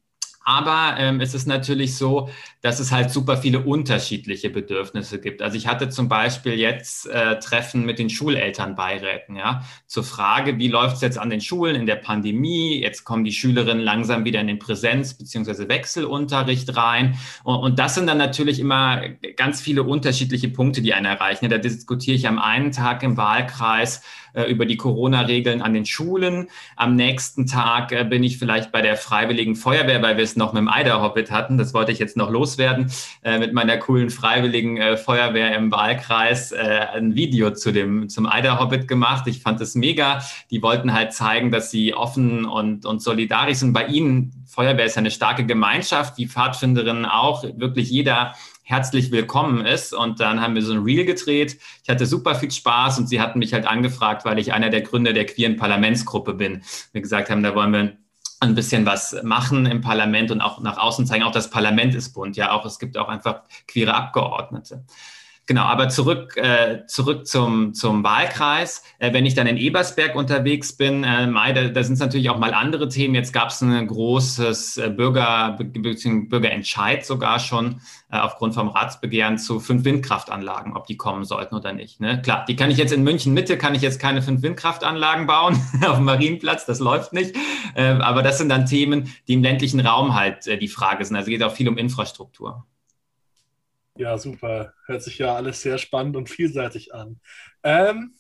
[0.43, 2.31] Aber ähm, es ist natürlich so,
[2.67, 5.41] dass es halt super viele unterschiedliche Bedürfnisse gibt.
[5.41, 10.67] Also ich hatte zum Beispiel jetzt äh, Treffen mit den Schulelternbeiräten, ja, zur Frage, wie
[10.67, 12.81] läuft es jetzt an den Schulen in der Pandemie?
[12.83, 15.69] Jetzt kommen die Schülerinnen langsam wieder in den Präsenz- bzw.
[15.69, 17.17] Wechselunterricht rein.
[17.45, 19.01] Und, und, das sind dann natürlich immer
[19.37, 21.49] ganz viele unterschiedliche Punkte, die einen erreichen.
[21.49, 24.03] Da diskutiere ich am einen Tag im Wahlkreis
[24.37, 26.49] äh, über die Corona-Regeln an den Schulen.
[26.77, 30.53] Am nächsten Tag äh, bin ich vielleicht bei der Freiwilligen Feuerwehr, weil wir es noch
[30.53, 31.57] mit dem Eider-Hobbit hatten.
[31.57, 32.91] Das wollte ich jetzt noch loswerden.
[33.23, 38.27] Äh, mit meiner coolen Freiwilligen äh, Feuerwehr im Wahlkreis äh, ein Video zu dem, zum
[38.27, 39.27] Eider-Hobbit gemacht.
[39.27, 40.23] Ich fand es mega.
[40.51, 43.73] Die wollten halt zeigen, dass sie offen und, und solidarisch sind.
[43.73, 47.45] Bei ihnen, Feuerwehr ist ja eine starke Gemeinschaft, die Pfadfinderinnen auch.
[47.57, 49.95] Wirklich jeder herzlich willkommen ist.
[49.95, 51.59] Und dann haben wir so ein Reel gedreht.
[51.85, 54.81] Ich hatte super viel Spaß und sie hatten mich halt angefragt, weil ich einer der
[54.81, 56.63] Gründer der queeren Parlamentsgruppe bin.
[56.93, 57.97] Wir gesagt haben, da wollen wir
[58.41, 61.25] ein bisschen was machen im Parlament und auch nach außen zeigen.
[61.25, 64.85] Auch das Parlament ist bunt, ja, auch es gibt auch einfach queere Abgeordnete.
[65.49, 68.83] Genau, aber zurück, äh, zurück zum, zum Wahlkreis.
[68.99, 72.31] Äh, wenn ich dann in Ebersberg unterwegs bin, äh, Mai, da, da sind es natürlich
[72.31, 73.15] auch mal andere Themen.
[73.15, 77.81] Jetzt gab es ein großes äh, Bürger, Bürgerentscheid sogar schon
[78.11, 82.01] äh, aufgrund vom Ratsbegehren zu fünf Windkraftanlagen, ob die kommen sollten oder nicht.
[82.01, 82.21] Ne?
[82.23, 85.63] Klar, die kann ich jetzt in München Mitte, kann ich jetzt keine fünf Windkraftanlagen bauen
[85.87, 87.37] auf dem Marienplatz, das läuft nicht.
[87.77, 91.15] Äh, aber das sind dann Themen, die im ländlichen Raum halt äh, die Frage sind.
[91.15, 92.67] Also geht auch viel um Infrastruktur.
[93.99, 94.75] Ja, super.
[94.87, 97.19] Hört sich ja alles sehr spannend und vielseitig an.
[97.63, 98.15] Ähm,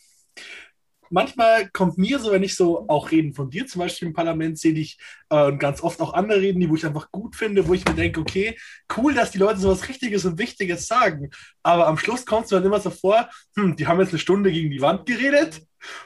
[1.10, 4.58] manchmal kommt mir so, wenn ich so auch Reden von dir zum Beispiel im Parlament
[4.58, 7.74] sehe, ich äh, ganz oft auch andere Reden, die wo ich einfach gut finde, wo
[7.74, 8.56] ich mir denke, okay,
[8.96, 11.30] cool, dass die Leute sowas Richtiges und Wichtiges sagen.
[11.62, 14.50] Aber am Schluss kommt es dann immer so vor, hm, die haben jetzt eine Stunde
[14.50, 15.60] gegen die Wand geredet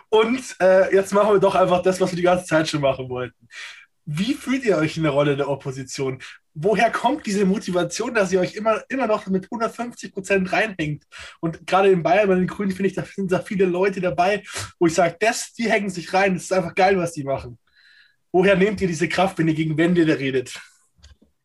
[0.08, 3.08] und äh, jetzt machen wir doch einfach das, was wir die ganze Zeit schon machen
[3.08, 3.48] wollten.
[4.04, 6.20] Wie fühlt ihr euch in der Rolle der Opposition?
[6.54, 11.04] Woher kommt diese Motivation, dass ihr euch immer, immer noch mit 150 Prozent reinhängt?
[11.40, 14.42] Und gerade in Bayern bei den Grünen finde ich, da sind da viele Leute dabei,
[14.78, 17.58] wo ich sage, das, die hängen sich rein, das ist einfach geil, was die machen.
[18.32, 20.60] Woher nehmt ihr diese Kraft, wenn ihr gegen Wände redet?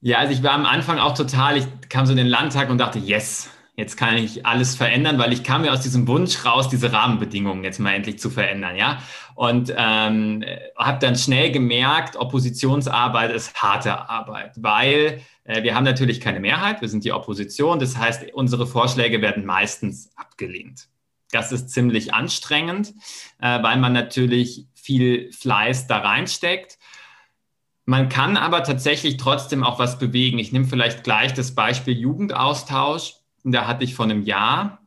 [0.02, 2.78] Ja, also ich war am Anfang auch total, ich kam so in den Landtag und
[2.78, 6.70] dachte, yes, jetzt kann ich alles verändern, weil ich kam ja aus diesem Wunsch raus,
[6.70, 9.02] diese Rahmenbedingungen jetzt mal endlich zu verändern, ja.
[9.36, 10.44] Und ähm,
[10.78, 16.82] habe dann schnell gemerkt, Oppositionsarbeit ist harte Arbeit, weil äh, wir haben natürlich keine Mehrheit,
[16.82, 20.88] wir sind die Opposition, das heißt, unsere Vorschläge werden meistens abgelehnt.
[21.32, 22.94] Das ist ziemlich anstrengend,
[23.42, 26.78] äh, weil man natürlich viel Fleiß da reinsteckt.
[27.84, 30.40] Man kann aber tatsächlich trotzdem auch was bewegen.
[30.40, 33.16] Ich nehme vielleicht gleich das Beispiel Jugendaustausch.
[33.48, 34.80] Da hatte ich vor einem Jahr,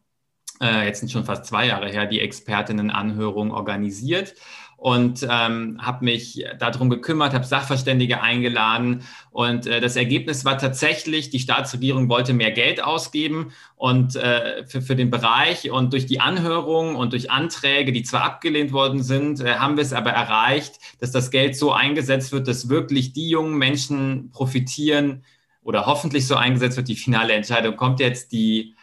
[0.61, 4.35] äh, jetzt sind schon fast zwei Jahre her, die Expertinnenanhörung organisiert
[4.77, 11.31] und ähm, habe mich darum gekümmert, habe Sachverständige eingeladen und äh, das Ergebnis war tatsächlich,
[11.31, 16.21] die Staatsregierung wollte mehr Geld ausgeben und äh, für, für den Bereich und durch die
[16.21, 20.81] Anhörung und durch Anträge, die zwar abgelehnt worden sind, äh, haben wir es aber erreicht,
[20.99, 25.23] dass das Geld so eingesetzt wird, dass wirklich die jungen Menschen profitieren
[25.69, 26.89] oder hoffentlich so eingesetzt wird.
[26.89, 28.75] Die finale Entscheidung kommt jetzt, die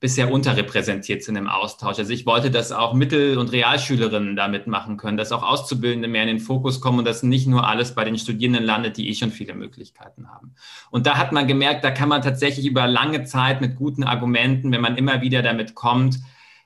[0.00, 1.98] bisher unterrepräsentiert sind im Austausch.
[1.98, 6.22] Also ich wollte, dass auch Mittel- und Realschülerinnen da mitmachen können, dass auch Auszubildende mehr
[6.22, 9.14] in den Fokus kommen und dass nicht nur alles bei den Studierenden landet, die eh
[9.14, 10.54] schon viele Möglichkeiten haben.
[10.90, 14.72] Und da hat man gemerkt, da kann man tatsächlich über lange Zeit mit guten Argumenten,
[14.72, 16.20] wenn man immer wieder damit kommt,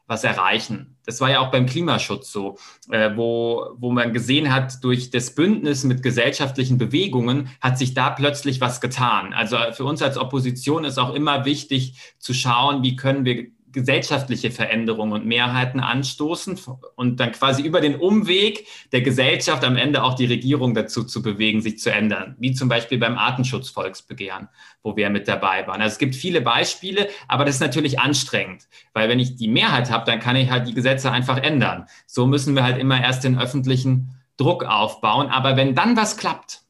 [0.07, 0.97] was erreichen.
[1.07, 2.59] Das war ja auch beim Klimaschutz so,
[2.91, 8.11] äh, wo, wo man gesehen hat, durch das Bündnis mit gesellschaftlichen Bewegungen hat sich da
[8.11, 9.33] plötzlich was getan.
[9.33, 14.51] Also für uns als Opposition ist auch immer wichtig zu schauen, wie können wir gesellschaftliche
[14.51, 16.59] Veränderungen und Mehrheiten anstoßen
[16.95, 21.21] und dann quasi über den Umweg der Gesellschaft am Ende auch die Regierung dazu zu
[21.21, 24.49] bewegen, sich zu ändern, wie zum Beispiel beim Artenschutzvolksbegehren,
[24.83, 25.83] wo wir mit dabei waren.
[25.83, 29.91] Also es gibt viele Beispiele, aber das ist natürlich anstrengend, weil wenn ich die Mehrheit
[29.91, 31.87] habe, dann kann ich halt die Gesetze einfach ändern.
[32.07, 35.29] So müssen wir halt immer erst den öffentlichen Druck aufbauen.
[35.29, 36.65] Aber wenn dann was klappt,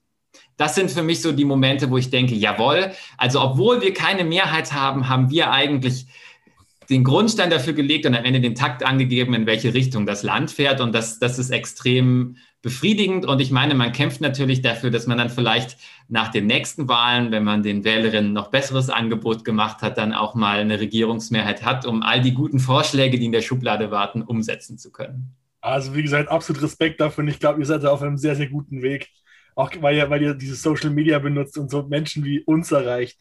[0.56, 4.24] das sind für mich so die Momente, wo ich denke, jawohl, also obwohl wir keine
[4.24, 6.06] Mehrheit haben, haben wir eigentlich
[6.88, 10.50] den Grundstein dafür gelegt und am Ende den Takt angegeben, in welche Richtung das Land
[10.50, 10.80] fährt.
[10.80, 13.26] Und das, das ist extrem befriedigend.
[13.26, 15.76] Und ich meine, man kämpft natürlich dafür, dass man dann vielleicht
[16.08, 20.34] nach den nächsten Wahlen, wenn man den Wählerinnen noch besseres Angebot gemacht hat, dann auch
[20.34, 24.78] mal eine Regierungsmehrheit hat, um all die guten Vorschläge, die in der Schublade warten, umsetzen
[24.78, 25.34] zu können.
[25.60, 27.22] Also wie gesagt, absolut Respekt dafür.
[27.24, 29.08] Und ich glaube, ihr seid auf einem sehr, sehr guten Weg.
[29.54, 33.18] Auch weil ihr, weil ihr diese Social Media benutzt und so Menschen wie uns erreicht.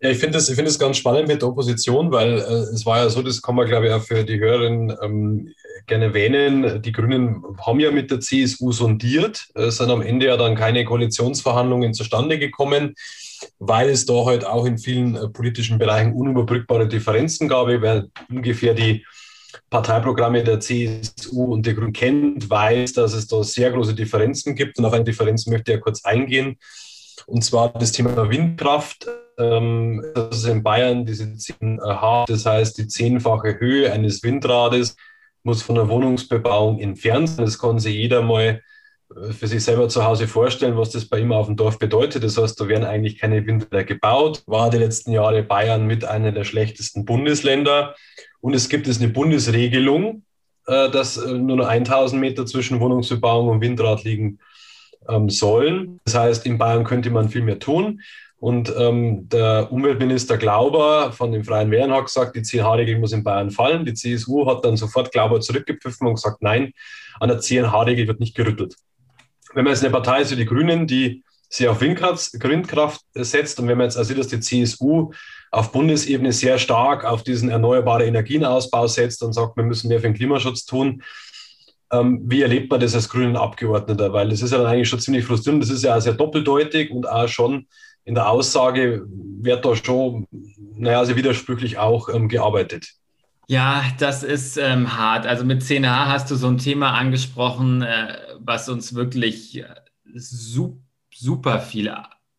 [0.00, 3.08] Ja, ich finde es find ganz spannend mit der Opposition, weil äh, es war ja
[3.08, 5.52] so, das kann man, glaube ich, auch für die Hörerinnen ähm,
[5.88, 6.80] gerne erwähnen.
[6.82, 10.84] Die Grünen haben ja mit der CSU sondiert, äh, sind am Ende ja dann keine
[10.84, 12.94] Koalitionsverhandlungen zustande gekommen,
[13.58, 17.66] weil es da halt auch in vielen äh, politischen Bereichen unüberbrückbare Differenzen gab.
[17.66, 19.04] Wer ungefähr die
[19.68, 24.78] Parteiprogramme der CSU und der Grünen kennt, weiß, dass es da sehr große Differenzen gibt.
[24.78, 26.56] Und auf eine Differenz möchte ich ja kurz eingehen.
[27.28, 29.06] Und zwar das Thema Windkraft.
[29.38, 34.96] Ähm, das ist in Bayern diese 10H, das heißt die zehnfache Höhe eines Windrades
[35.42, 37.44] muss von der Wohnungsbebauung entfernt sein.
[37.44, 38.62] Das kann sich jeder mal
[39.14, 42.24] äh, für sich selber zu Hause vorstellen, was das bei ihm auf dem Dorf bedeutet.
[42.24, 44.42] Das heißt, da werden eigentlich keine Windräder gebaut.
[44.46, 47.94] War die letzten Jahre Bayern mit einer der schlechtesten Bundesländer.
[48.40, 50.22] Und es gibt jetzt eine Bundesregelung,
[50.66, 54.38] äh, dass äh, nur noch 1000 Meter zwischen Wohnungsbebauung und Windrad liegen
[55.08, 56.00] ähm, sollen.
[56.04, 58.00] Das heißt, in Bayern könnte man viel mehr tun.
[58.40, 63.24] Und ähm, der Umweltminister Glauber von den Freien Wählern hat gesagt, die 10H-Regel muss in
[63.24, 63.84] Bayern fallen.
[63.84, 66.72] Die CSU hat dann sofort Glauber zurückgepfiffen und gesagt, nein,
[67.18, 68.76] an der 10H-Regel wird nicht gerüttelt.
[69.54, 73.58] Wenn man jetzt eine Partei ist wie die Grünen, die sehr auf Windkraft, Windkraft setzt
[73.58, 75.12] und wenn man jetzt also sieht, dass die CSU
[75.50, 80.08] auf Bundesebene sehr stark auf diesen erneuerbaren Energienausbau setzt und sagt, wir müssen mehr für
[80.08, 81.02] den Klimaschutz tun,
[81.90, 84.12] ähm, wie erlebt man das als grünen Abgeordneter?
[84.12, 85.62] Weil das ist ja dann eigentlich schon ziemlich frustrierend.
[85.62, 87.66] Das ist ja auch sehr doppeldeutig und auch schon
[88.04, 90.26] in der Aussage wird da schon,
[90.74, 92.94] naja, sehr widersprüchlich auch ähm, gearbeitet.
[93.48, 95.26] Ja, das ist ähm, hart.
[95.26, 99.64] Also mit 10H hast du so ein Thema angesprochen, äh, was uns wirklich äh,
[100.14, 100.80] su
[101.14, 101.92] super viel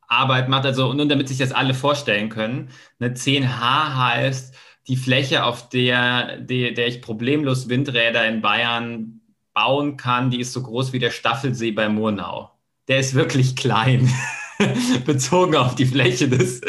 [0.07, 0.65] Arbeit macht.
[0.65, 2.69] Also nur damit sich das alle vorstellen können.
[2.99, 4.55] Eine 10H heißt
[4.87, 9.18] die Fläche, auf der, der, der ich problemlos Windräder in Bayern
[9.53, 12.51] bauen kann, die ist so groß wie der Staffelsee bei Murnau.
[12.87, 14.09] Der ist wirklich klein.
[15.05, 16.61] bezogen auf die Fläche des,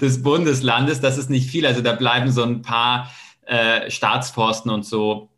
[0.00, 1.00] des Bundeslandes.
[1.00, 1.66] Das ist nicht viel.
[1.66, 3.10] Also da bleiben so ein paar
[3.46, 5.30] äh, Staatsforsten und so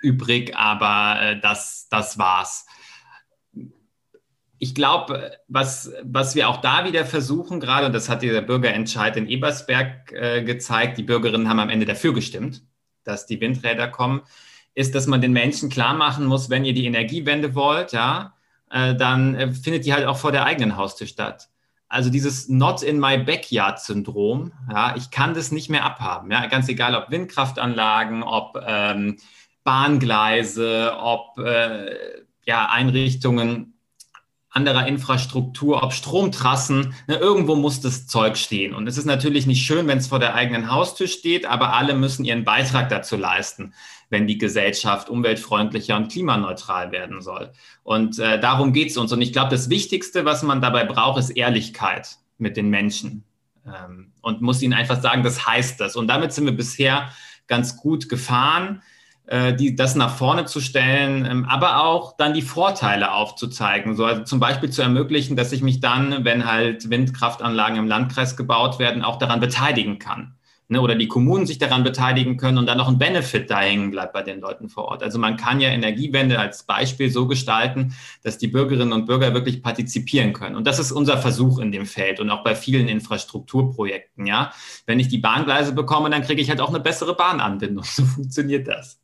[0.00, 2.66] übrig, aber äh, das, das war's.
[4.60, 9.16] Ich glaube, was, was wir auch da wieder versuchen, gerade, und das hat dieser Bürgerentscheid
[9.16, 12.64] in Ebersberg äh, gezeigt, die Bürgerinnen haben am Ende dafür gestimmt,
[13.04, 14.22] dass die Windräder kommen
[14.78, 18.34] ist, dass man den Menschen klar machen muss, wenn ihr die Energiewende wollt, ja,
[18.70, 21.48] äh, dann äh, findet die halt auch vor der eigenen Haustür statt.
[21.88, 26.30] also dieses Not in my Backyard-Syndrom, ja, ich kann das nicht mehr abhaben.
[26.30, 29.16] Ja, ganz egal, ob Windkraftanlagen, ob ähm,
[29.64, 31.96] Bahngleise, ob äh,
[32.46, 33.77] ja, Einrichtungen
[34.50, 38.74] anderer Infrastruktur, ob Stromtrassen, ne, irgendwo muss das Zeug stehen.
[38.74, 41.94] Und es ist natürlich nicht schön, wenn es vor der eigenen Haustür steht, aber alle
[41.94, 43.74] müssen ihren Beitrag dazu leisten,
[44.08, 47.52] wenn die Gesellschaft umweltfreundlicher und klimaneutral werden soll.
[47.82, 49.12] Und äh, darum geht es uns.
[49.12, 53.24] Und ich glaube, das Wichtigste, was man dabei braucht, ist Ehrlichkeit mit den Menschen.
[53.66, 55.94] Ähm, und muss ihnen einfach sagen, das heißt das.
[55.94, 57.10] Und damit sind wir bisher
[57.46, 58.82] ganz gut gefahren.
[59.28, 63.94] Äh, die, das nach vorne zu stellen, ähm, aber auch dann die Vorteile aufzuzeigen.
[63.94, 68.38] So, also zum Beispiel zu ermöglichen, dass ich mich dann, wenn halt Windkraftanlagen im Landkreis
[68.38, 70.34] gebaut werden, auch daran beteiligen kann.
[70.70, 73.90] Ne, oder die Kommunen sich daran beteiligen können und dann noch ein Benefit da hängen
[73.90, 75.02] bleibt bei den Leuten vor Ort.
[75.02, 79.62] Also man kann ja Energiewende als Beispiel so gestalten, dass die Bürgerinnen und Bürger wirklich
[79.62, 80.56] partizipieren können.
[80.56, 84.26] Und das ist unser Versuch in dem Feld und auch bei vielen Infrastrukturprojekten.
[84.26, 84.52] Ja,
[84.86, 87.84] wenn ich die Bahngleise bekomme, dann kriege ich halt auch eine bessere Bahnanbindung.
[87.98, 88.98] So funktioniert das.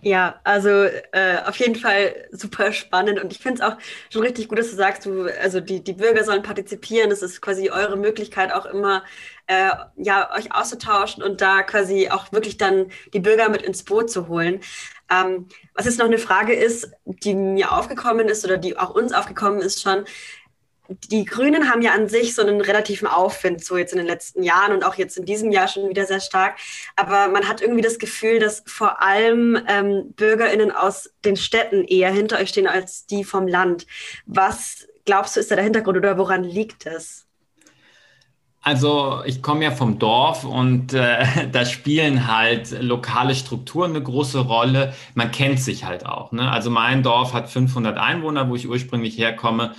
[0.00, 3.76] Ja, also äh, auf jeden Fall super spannend und ich finde es auch
[4.12, 7.10] schon richtig gut, dass du sagst, du, also die, die Bürger sollen partizipieren.
[7.10, 9.02] Das ist quasi eure Möglichkeit auch immer,
[9.48, 14.08] äh, ja, euch auszutauschen und da quasi auch wirklich dann die Bürger mit ins Boot
[14.10, 14.60] zu holen.
[15.10, 19.12] Ähm, was jetzt noch eine Frage ist, die mir aufgekommen ist oder die auch uns
[19.12, 20.04] aufgekommen ist schon,
[20.88, 24.42] die Grünen haben ja an sich so einen relativen Aufwind, so jetzt in den letzten
[24.42, 26.56] Jahren und auch jetzt in diesem Jahr schon wieder sehr stark.
[26.96, 32.10] Aber man hat irgendwie das Gefühl, dass vor allem ähm, BürgerInnen aus den Städten eher
[32.10, 33.86] hinter euch stehen als die vom Land.
[34.26, 37.26] Was glaubst du, ist da der Hintergrund oder woran liegt es?
[38.60, 44.40] Also ich komme ja vom Dorf und äh, da spielen halt lokale Strukturen eine große
[44.40, 44.94] Rolle.
[45.14, 46.32] Man kennt sich halt auch.
[46.32, 46.50] Ne?
[46.50, 49.74] Also mein Dorf hat 500 Einwohner, wo ich ursprünglich herkomme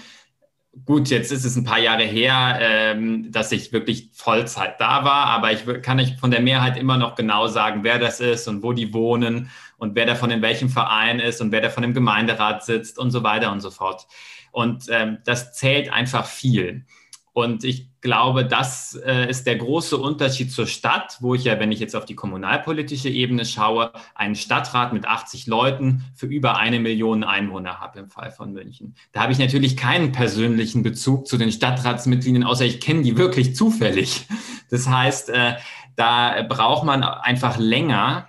[0.85, 5.25] gut, jetzt ist es ein paar Jahre her, ähm, dass ich wirklich Vollzeit da war,
[5.25, 8.63] aber ich kann euch von der Mehrheit immer noch genau sagen, wer das ist und
[8.63, 12.63] wo die wohnen und wer davon in welchem Verein ist und wer davon im Gemeinderat
[12.63, 14.07] sitzt und so weiter und so fort.
[14.51, 16.85] Und ähm, das zählt einfach viel.
[17.33, 21.71] Und ich glaube, das äh, ist der große Unterschied zur Stadt, wo ich ja, wenn
[21.71, 26.79] ich jetzt auf die kommunalpolitische Ebene schaue, einen Stadtrat mit 80 Leuten für über eine
[26.79, 28.95] Million Einwohner habe im Fall von München.
[29.11, 33.55] Da habe ich natürlich keinen persönlichen Bezug zu den Stadtratsmitgliedern, außer ich kenne die wirklich
[33.55, 34.27] zufällig.
[34.69, 35.55] Das heißt, äh,
[35.95, 38.27] da braucht man einfach länger,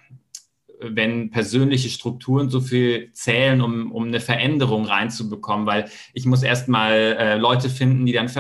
[0.82, 6.92] wenn persönliche Strukturen so viel zählen, um, um eine Veränderung reinzubekommen, weil ich muss erstmal
[6.92, 8.30] äh, Leute finden, die dann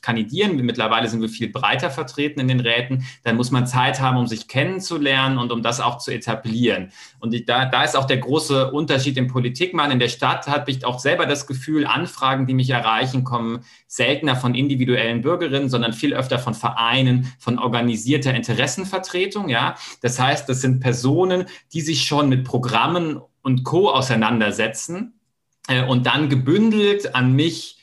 [0.00, 0.56] kandidieren.
[0.56, 3.04] Mittlerweile sind wir viel breiter vertreten in den Räten.
[3.24, 6.92] Dann muss man Zeit haben, um sich kennenzulernen und um das auch zu etablieren.
[7.22, 9.92] Und ich, da, da ist auch der große Unterschied im Politikmann.
[9.92, 14.34] In der Stadt habe ich auch selber das Gefühl, Anfragen, die mich erreichen, kommen seltener
[14.34, 19.48] von individuellen Bürgerinnen, sondern viel öfter von Vereinen, von organisierter Interessenvertretung.
[19.48, 23.88] Ja, das heißt, das sind Personen, die sich schon mit Programmen und Co.
[23.88, 25.20] auseinandersetzen
[25.68, 27.78] äh, und dann gebündelt an mich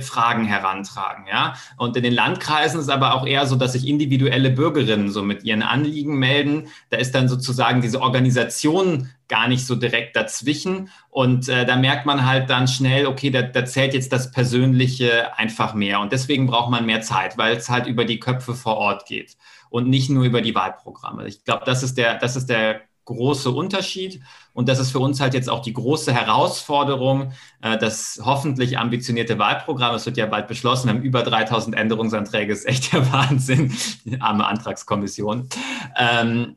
[0.00, 1.54] Fragen herantragen, ja.
[1.76, 5.42] Und in den Landkreisen ist aber auch eher so, dass sich individuelle Bürgerinnen so mit
[5.44, 6.68] ihren Anliegen melden.
[6.90, 10.90] Da ist dann sozusagen diese Organisation gar nicht so direkt dazwischen.
[11.08, 15.38] Und äh, da merkt man halt dann schnell, okay, da, da zählt jetzt das Persönliche
[15.38, 16.00] einfach mehr.
[16.00, 19.36] Und deswegen braucht man mehr Zeit, weil es halt über die Köpfe vor Ort geht
[19.70, 21.26] und nicht nur über die Wahlprogramme.
[21.26, 24.22] Ich glaube, das ist der, das ist der große Unterschied.
[24.52, 29.38] Und das ist für uns halt jetzt auch die große Herausforderung, äh, das hoffentlich ambitionierte
[29.38, 29.94] Wahlprogramm.
[29.94, 30.88] Es wird ja bald beschlossen.
[30.88, 32.52] Wir haben über 3000 Änderungsanträge.
[32.52, 33.74] Ist echt der Wahnsinn.
[34.04, 35.48] Die arme Antragskommission.
[35.96, 36.56] Ähm,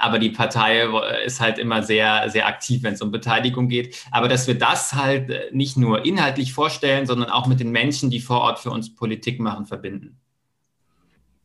[0.00, 0.86] aber die Partei
[1.26, 4.02] ist halt immer sehr, sehr aktiv, wenn es um Beteiligung geht.
[4.10, 8.20] Aber dass wir das halt nicht nur inhaltlich vorstellen, sondern auch mit den Menschen, die
[8.20, 10.23] vor Ort für uns Politik machen, verbinden.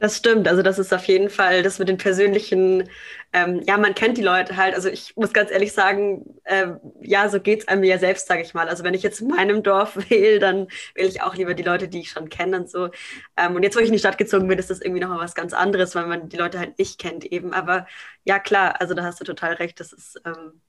[0.02, 2.88] Das stimmt, also das ist auf jeden Fall das mit den persönlichen,
[3.34, 4.74] ähm, ja, man kennt die Leute halt.
[4.74, 6.68] Also ich muss ganz ehrlich sagen, äh,
[7.02, 8.70] ja, so geht es einem ja selbst, sage ich mal.
[8.70, 11.90] Also wenn ich jetzt in meinem Dorf wähle, dann wähle ich auch lieber die Leute,
[11.90, 12.90] die ich schon kenne und so.
[13.36, 15.36] Ähm, und jetzt, wo ich in die Stadt gezogen bin, ist das irgendwie nochmal was
[15.36, 17.54] ganz anderes, weil man die Leute halt nicht kennt eben.
[17.54, 17.86] Aber
[18.24, 20.62] ja, klar, also da hast du total recht, das ist ähm,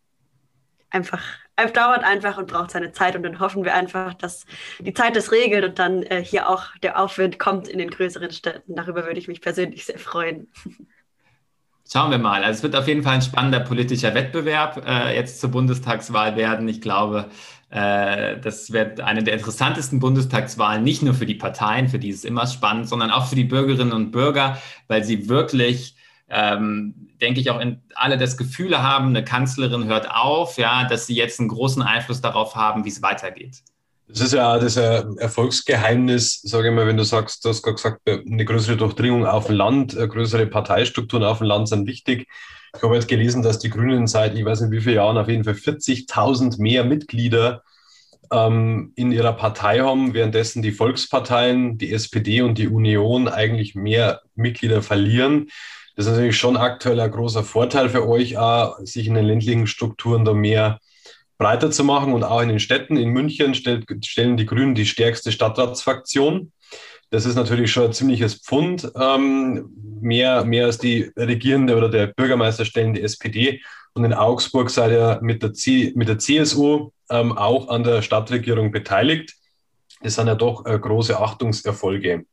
[0.90, 1.22] einfach,
[1.74, 4.46] dauert einfach und braucht seine Zeit und dann hoffen wir einfach, dass
[4.78, 8.30] die Zeit das regelt und dann äh, hier auch der Aufwind kommt in den größeren
[8.30, 8.76] Städten.
[8.76, 10.48] Darüber würde ich mich persönlich sehr freuen.
[11.92, 12.44] Schauen wir mal.
[12.44, 16.68] Also es wird auf jeden Fall ein spannender politischer Wettbewerb äh, jetzt zur Bundestagswahl werden.
[16.68, 17.28] Ich glaube,
[17.70, 22.18] äh, das wird eine der interessantesten Bundestagswahlen, nicht nur für die Parteien, für die ist
[22.18, 25.96] es immer spannend, sondern auch für die Bürgerinnen und Bürger, weil sie wirklich
[26.30, 31.06] ähm, denke ich, auch in, alle das Gefühl haben, eine Kanzlerin hört auf, ja, dass
[31.06, 33.62] sie jetzt einen großen Einfluss darauf haben, wie es weitergeht.
[34.08, 37.76] Das ist ja auch das Erfolgsgeheimnis, sage ich mal, wenn du sagst, du hast gerade
[37.76, 42.26] gesagt, eine größere Durchdringung auf dem Land, größere Parteistrukturen auf dem Land sind wichtig.
[42.74, 45.28] Ich habe jetzt gelesen, dass die Grünen seit, ich weiß nicht wie vielen Jahren, auf
[45.28, 47.62] jeden Fall 40.000 mehr Mitglieder
[48.32, 54.22] ähm, in ihrer Partei haben, währenddessen die Volksparteien, die SPD und die Union eigentlich mehr
[54.34, 55.50] Mitglieder verlieren.
[56.00, 59.66] Das ist natürlich schon aktuell ein großer Vorteil für euch, auch, sich in den ländlichen
[59.66, 60.80] Strukturen da mehr
[61.36, 62.96] breiter zu machen und auch in den Städten.
[62.96, 66.52] In München stellt, stellen die Grünen die stärkste Stadtratsfraktion.
[67.10, 68.90] Das ist natürlich schon ein ziemliches Pfund.
[68.98, 69.68] Ähm,
[70.00, 73.60] mehr, mehr als die regierende oder der Bürgermeister stellen die SPD.
[73.92, 78.00] Und in Augsburg seid ihr mit der, C, mit der CSU ähm, auch an der
[78.00, 79.34] Stadtregierung beteiligt.
[80.00, 82.24] Das sind ja doch äh, große Achtungserfolge.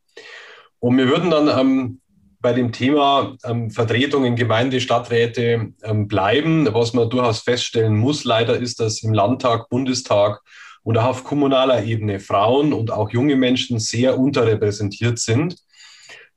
[0.80, 2.00] Und wir würden dann ähm,
[2.40, 6.68] bei dem Thema ähm, Vertretung in Gemeinde, Stadträte ähm, bleiben.
[6.74, 10.42] Was man durchaus feststellen muss, leider ist, dass im Landtag, Bundestag
[10.84, 15.56] und auch auf kommunaler Ebene Frauen und auch junge Menschen sehr unterrepräsentiert sind.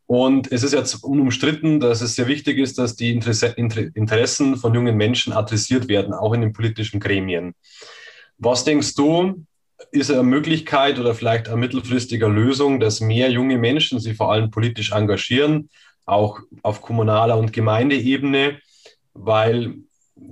[0.07, 4.96] Und es ist jetzt unumstritten, dass es sehr wichtig ist, dass die Interessen von jungen
[4.96, 7.55] Menschen adressiert werden, auch in den politischen Gremien.
[8.36, 9.44] Was denkst du,
[9.92, 14.51] ist eine Möglichkeit oder vielleicht eine mittelfristige Lösung, dass mehr junge Menschen sich vor allem
[14.51, 15.70] politisch engagieren,
[16.07, 18.59] auch auf kommunaler und Gemeindeebene,
[19.14, 19.74] weil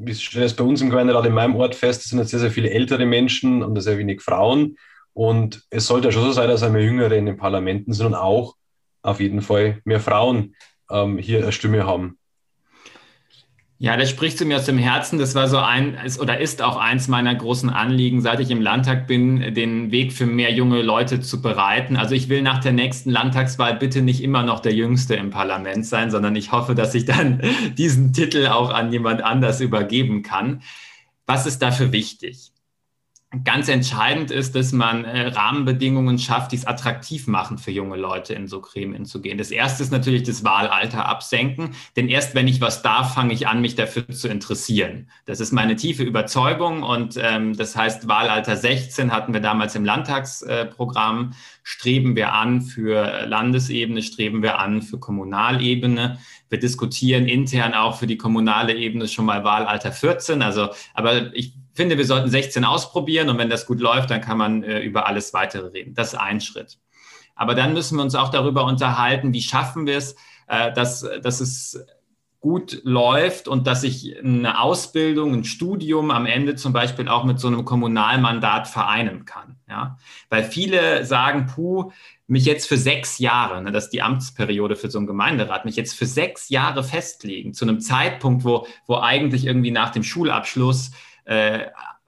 [0.07, 2.41] ich stelle es bei uns im Gemeinderat in meinem Ort fest, es sind jetzt sehr,
[2.41, 4.77] sehr viele ältere Menschen und sehr wenig Frauen.
[5.15, 8.15] Und es sollte ja schon so sein, dass mehr Jüngere in den Parlamenten sind und
[8.15, 8.55] auch
[9.03, 10.55] auf jeden Fall mehr Frauen
[10.91, 12.19] ähm, hier eine Stimme haben.
[13.81, 15.21] Ja, das spricht zu mir aus dem Herzen.
[15.21, 18.61] Das war so ein ist, oder ist auch eins meiner großen Anliegen, seit ich im
[18.61, 21.97] Landtag bin, den Weg für mehr junge Leute zu bereiten.
[21.97, 25.87] Also ich will nach der nächsten Landtagswahl bitte nicht immer noch der Jüngste im Parlament
[25.87, 27.41] sein, sondern ich hoffe, dass ich dann
[27.79, 30.63] diesen Titel auch an jemand anders übergeben kann.
[31.27, 32.51] Was ist dafür wichtig?
[33.45, 38.33] Ganz entscheidend ist, dass man äh, Rahmenbedingungen schafft, die es attraktiv machen für junge Leute,
[38.33, 39.37] in so Gremien zu gehen.
[39.37, 43.47] Das erste ist natürlich das Wahlalter absenken, denn erst wenn ich was darf, fange ich
[43.47, 45.11] an, mich dafür zu interessieren.
[45.27, 49.85] Das ist meine tiefe Überzeugung und ähm, das heißt, Wahlalter 16 hatten wir damals im
[49.85, 56.19] Landtagsprogramm, streben wir an für Landesebene, streben wir an für Kommunalebene.
[56.49, 60.41] Wir diskutieren intern auch für die kommunale Ebene schon mal Wahlalter 14.
[60.41, 64.37] Also, aber ich finde, wir sollten 16 ausprobieren und wenn das gut läuft, dann kann
[64.37, 65.95] man äh, über alles weitere reden.
[65.95, 66.79] Das ist ein Schritt.
[67.37, 70.17] Aber dann müssen wir uns auch darüber unterhalten, wie schaffen wir es,
[70.49, 71.81] äh, dass, dass es
[72.41, 77.41] gut läuft und dass ich eine Ausbildung, ein Studium am Ende zum Beispiel auch mit
[77.41, 79.57] so einem Kommunalmandat vereinen kann.
[79.69, 79.99] Ja?
[80.29, 81.91] Weil viele sagen, puh,
[82.29, 85.77] mich jetzt für sechs Jahre, ne, das ist die Amtsperiode für so einen Gemeinderat, mich
[85.77, 90.91] jetzt für sechs Jahre festlegen, zu einem Zeitpunkt, wo, wo eigentlich irgendwie nach dem Schulabschluss
[91.29, 91.67] äh,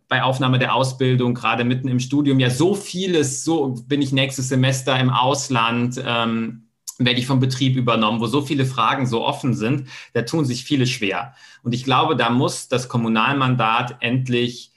[0.09, 4.49] bei Aufnahme der Ausbildung, gerade mitten im Studium, ja so vieles, so bin ich nächstes
[4.49, 6.65] Semester im Ausland, ähm,
[6.99, 10.65] werde ich vom Betrieb übernommen, wo so viele Fragen so offen sind, da tun sich
[10.65, 11.35] viele schwer.
[11.63, 14.70] Und ich glaube, da muss das Kommunalmandat endlich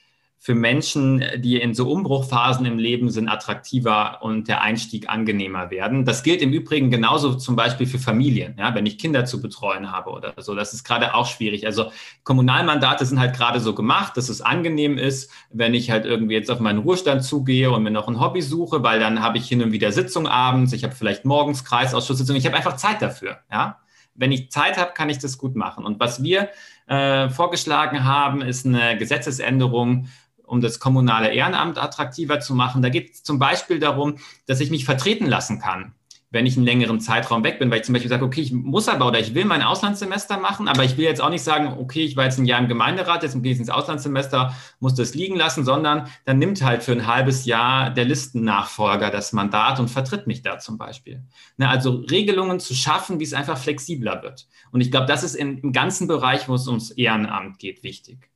[0.44, 6.04] für Menschen, die in so Umbruchphasen im Leben sind, attraktiver und der Einstieg angenehmer werden.
[6.04, 9.90] Das gilt im Übrigen genauso zum Beispiel für Familien, ja, wenn ich Kinder zu betreuen
[9.90, 10.54] habe oder so.
[10.54, 11.64] Das ist gerade auch schwierig.
[11.64, 11.90] Also
[12.24, 16.50] Kommunalmandate sind halt gerade so gemacht, dass es angenehm ist, wenn ich halt irgendwie jetzt
[16.50, 19.62] auf meinen Ruhestand zugehe und mir noch ein Hobby suche, weil dann habe ich hin
[19.62, 23.78] und wieder Sitzung abends, ich habe vielleicht morgens Kreisausschusssitzung, ich habe einfach Zeit dafür, ja.
[24.16, 25.84] Wenn ich Zeit habe, kann ich das gut machen.
[25.84, 26.50] Und was wir
[26.86, 30.06] äh, vorgeschlagen haben, ist eine Gesetzesänderung,
[30.46, 32.82] um das kommunale Ehrenamt attraktiver zu machen.
[32.82, 35.94] Da geht es zum Beispiel darum, dass ich mich vertreten lassen kann,
[36.30, 38.88] wenn ich einen längeren Zeitraum weg bin, weil ich zum Beispiel sage, okay, ich muss
[38.88, 42.04] aber oder ich will mein Auslandssemester machen, aber ich will jetzt auch nicht sagen, okay,
[42.04, 45.36] ich war jetzt ein Jahr im Gemeinderat, jetzt gehe ich ins Auslandssemester, muss das liegen
[45.36, 50.26] lassen, sondern dann nimmt halt für ein halbes Jahr der Listennachfolger das Mandat und vertritt
[50.26, 51.22] mich da zum Beispiel.
[51.56, 54.48] Ne, also Regelungen zu schaffen, wie es einfach flexibler wird.
[54.72, 58.33] Und ich glaube, das ist in, im ganzen Bereich, wo es ums Ehrenamt geht, wichtig.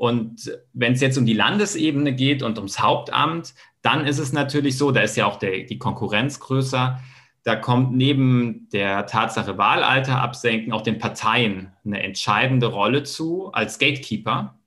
[0.00, 4.78] Und wenn es jetzt um die Landesebene geht und ums Hauptamt, dann ist es natürlich
[4.78, 6.98] so, da ist ja auch der, die Konkurrenz größer.
[7.42, 13.78] Da kommt neben der Tatsache Wahlalter absenken auch den Parteien eine entscheidende Rolle zu als
[13.78, 14.58] Gatekeeper,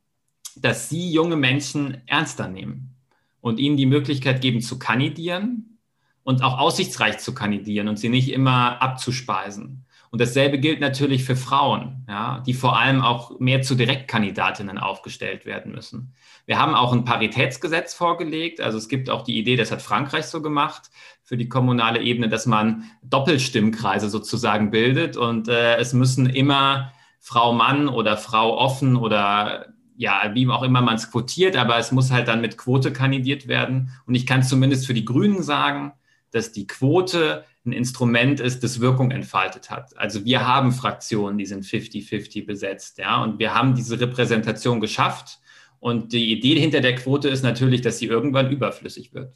[0.56, 2.96] dass sie junge Menschen ernster nehmen
[3.42, 5.80] und ihnen die Möglichkeit geben zu kandidieren
[6.22, 9.84] und auch aussichtsreich zu kandidieren und sie nicht immer abzuspeisen.
[10.14, 15.48] Und dasselbe gilt natürlich für Frauen, ja, die vor allem auch mehr zu Direktkandidatinnen aufgestellt
[15.48, 16.14] werden müssen.
[16.46, 18.62] Wir haben auch ein Paritätsgesetz vorgelegt.
[18.62, 20.92] Also es gibt auch die Idee, das hat Frankreich so gemacht,
[21.24, 25.18] für die kommunale Ebene, dass man Doppelstimmkreise sozusagen bildet.
[25.18, 30.84] Und äh, es müssen immer Frau Mann oder Frau offen oder ja, wie auch immer
[30.84, 33.90] man es quotiert, aber es muss halt dann mit Quote kandidiert werden.
[34.06, 35.94] Und ich kann zumindest für die Grünen sagen,
[36.30, 39.98] dass die Quote ein Instrument ist, das Wirkung entfaltet hat.
[39.98, 45.40] Also wir haben Fraktionen, die sind 50-50 besetzt, ja, und wir haben diese Repräsentation geschafft.
[45.80, 49.34] Und die Idee hinter der Quote ist natürlich, dass sie irgendwann überflüssig wird.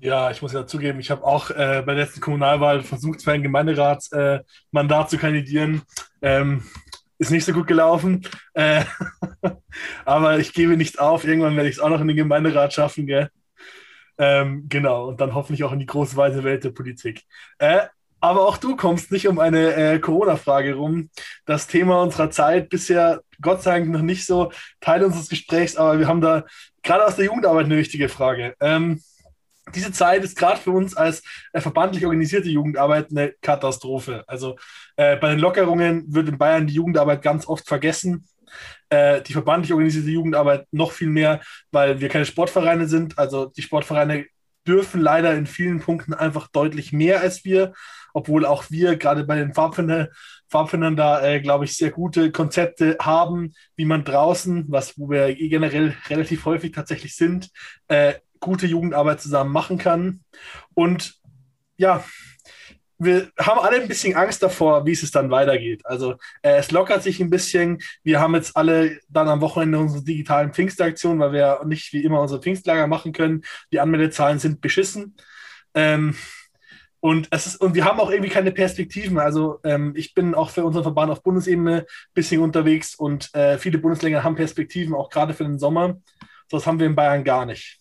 [0.00, 3.32] Ja, ich muss ja zugeben, ich habe auch äh, bei der letzten Kommunalwahl versucht, für
[3.32, 5.82] ein Gemeinderatsmandat äh, zu kandidieren.
[6.22, 6.62] Ähm,
[7.18, 8.26] ist nicht so gut gelaufen.
[8.54, 8.84] Äh,
[10.04, 11.24] aber ich gebe nicht auf.
[11.24, 13.06] Irgendwann werde ich es auch noch in den Gemeinderat schaffen.
[13.06, 13.30] Gell?
[14.20, 15.08] Ähm, genau.
[15.08, 17.24] Und dann hoffentlich auch in die große weite Welt der Politik.
[17.58, 17.86] Äh,
[18.20, 21.08] aber auch du kommst nicht um eine äh, Corona-Frage rum.
[21.46, 25.98] Das Thema unserer Zeit bisher, Gott sei Dank, noch nicht so Teil unseres Gesprächs, aber
[25.98, 26.44] wir haben da
[26.82, 28.54] gerade aus der Jugendarbeit eine wichtige Frage.
[28.60, 29.00] Ähm,
[29.74, 31.22] diese Zeit ist gerade für uns als
[31.54, 34.24] äh, verbandlich organisierte Jugendarbeit eine Katastrophe.
[34.26, 34.56] Also
[34.96, 38.26] äh, bei den Lockerungen wird in Bayern die Jugendarbeit ganz oft vergessen.
[38.88, 41.40] Äh, die verbandlich organisierte Jugendarbeit noch viel mehr,
[41.70, 43.18] weil wir keine Sportvereine sind.
[43.18, 44.26] Also die Sportvereine
[44.66, 47.72] dürfen leider in vielen Punkten einfach deutlich mehr als wir,
[48.12, 50.08] obwohl auch wir gerade bei den Pfadfindern,
[50.48, 55.34] Pfadfindern da, äh, glaube ich, sehr gute Konzepte haben, wie man draußen, was wo wir
[55.34, 57.50] generell relativ häufig tatsächlich sind,
[57.88, 60.24] äh, gute Jugendarbeit zusammen machen kann.
[60.74, 61.14] Und
[61.76, 62.04] ja,
[63.00, 65.80] wir haben alle ein bisschen Angst davor, wie es dann weitergeht.
[65.84, 67.78] Also äh, es lockert sich ein bisschen.
[68.02, 72.20] Wir haben jetzt alle dann am Wochenende unsere digitalen Pfingstaktionen, weil wir nicht wie immer
[72.20, 73.42] unsere Pfingstlager machen können.
[73.72, 75.16] Die Anmeldezahlen sind beschissen.
[75.74, 76.14] Ähm,
[77.00, 79.18] und, es ist, und wir haben auch irgendwie keine Perspektiven.
[79.18, 83.56] Also ähm, ich bin auch für unseren Verband auf Bundesebene ein bisschen unterwegs und äh,
[83.56, 85.96] viele Bundesländer haben Perspektiven, auch gerade für den Sommer.
[86.50, 87.80] Das haben wir in Bayern gar nicht.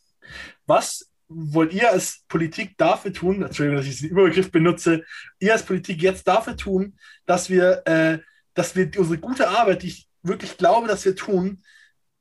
[0.65, 5.05] Was wollt ihr als Politik dafür tun, Entschuldigung, dass ich diesen Überbegriff benutze,
[5.39, 8.19] ihr als Politik jetzt dafür tun, dass wir, äh,
[8.55, 11.63] dass wir unsere gute Arbeit, die ich wirklich glaube, dass wir tun,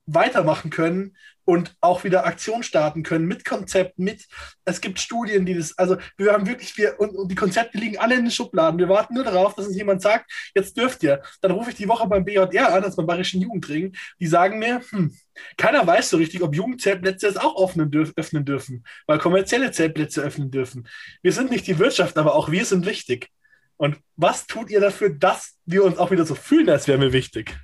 [0.07, 1.17] weitermachen können
[1.49, 4.29] und auch wieder Aktion starten können mit Konzept, mit,
[4.67, 7.97] es gibt Studien, die das, also wir haben wirklich, wir, und, und die Konzepte liegen
[7.97, 8.79] alle in den Schubladen.
[8.79, 11.23] Wir warten nur darauf, dass uns jemand sagt, jetzt dürft ihr.
[11.41, 14.83] Dann rufe ich die Woche beim BJR an, das beim Bayerischen Jugendring, die sagen mir,
[14.91, 15.17] hm,
[15.57, 20.21] keiner weiß so richtig, ob Jugendzeltplätze jetzt auch öffnen, dürf, öffnen dürfen, weil kommerzielle Zeltplätze
[20.21, 20.87] öffnen dürfen.
[21.23, 23.31] Wir sind nicht die Wirtschaft, aber auch wir sind wichtig.
[23.79, 27.15] Und was tut ihr dafür, dass wir uns auch wieder so fühlen, als wären wir
[27.15, 27.59] wichtig?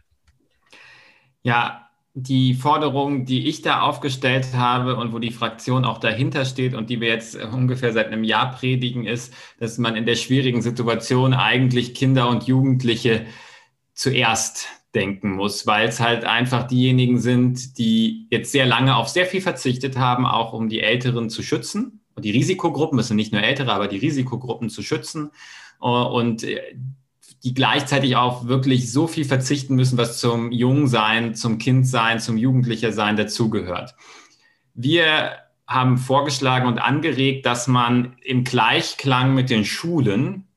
[1.43, 1.84] Ja,
[2.17, 6.89] die Forderung, die ich da aufgestellt habe und wo die Fraktion auch dahinter steht und
[6.89, 11.35] die wir jetzt ungefähr seit einem Jahr predigen, ist, dass man in der schwierigen Situation
[11.35, 13.27] eigentlich Kinder und Jugendliche
[13.95, 19.27] zuerst denken muss, weil es halt einfach diejenigen sind, die jetzt sehr lange auf sehr
[19.27, 22.01] viel verzichtet haben, auch um die Älteren zu schützen.
[22.15, 25.33] Und die Risikogruppen, es sind nicht nur Ältere, aber die Risikogruppen zu schützen.
[25.81, 26.47] Und
[27.45, 33.17] die gleichzeitig auch wirklich so viel verzichten müssen, was zum Jungsein, zum Kindsein, zum Jugendlichersein
[33.17, 33.95] dazugehört.
[34.73, 35.33] Wir
[35.67, 40.49] haben vorgeschlagen und angeregt, dass man im Gleichklang mit den Schulen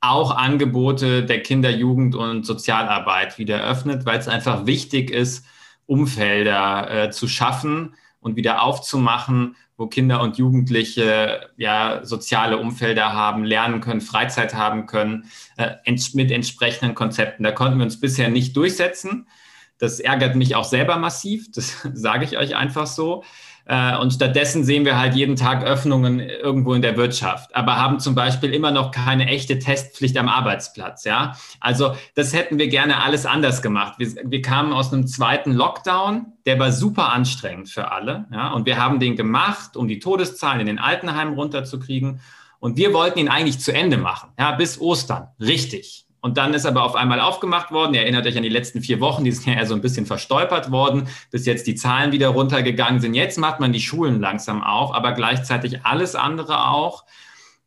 [0.00, 5.46] auch Angebote der Kinder-, Jugend- und Sozialarbeit wieder öffnet, weil es einfach wichtig ist,
[5.86, 7.94] Umfelder äh, zu schaffen
[8.24, 14.86] und wieder aufzumachen, wo Kinder und Jugendliche ja soziale Umfelder haben, lernen können, Freizeit haben
[14.86, 15.74] können, äh,
[16.14, 17.44] mit entsprechenden Konzepten.
[17.44, 19.28] Da konnten wir uns bisher nicht durchsetzen.
[19.76, 23.24] Das ärgert mich auch selber massiv, das sage ich euch einfach so.
[23.66, 27.98] Äh, und stattdessen sehen wir halt jeden Tag Öffnungen irgendwo in der Wirtschaft, aber haben
[27.98, 31.04] zum Beispiel immer noch keine echte Testpflicht am Arbeitsplatz.
[31.04, 33.94] Ja, also das hätten wir gerne alles anders gemacht.
[33.98, 38.26] Wir, wir kamen aus einem zweiten Lockdown, der war super anstrengend für alle.
[38.30, 42.20] Ja, und wir haben den gemacht, um die Todeszahlen in den Altenheimen runterzukriegen.
[42.60, 45.28] Und wir wollten ihn eigentlich zu Ende machen, ja, bis Ostern.
[45.40, 46.03] Richtig.
[46.24, 47.92] Und dann ist aber auf einmal aufgemacht worden.
[47.92, 50.06] Ihr erinnert euch an die letzten vier Wochen, die sind ja eher so ein bisschen
[50.06, 53.12] verstolpert worden, bis jetzt die Zahlen wieder runtergegangen sind.
[53.12, 57.04] Jetzt macht man die Schulen langsam auf, aber gleichzeitig alles andere auch.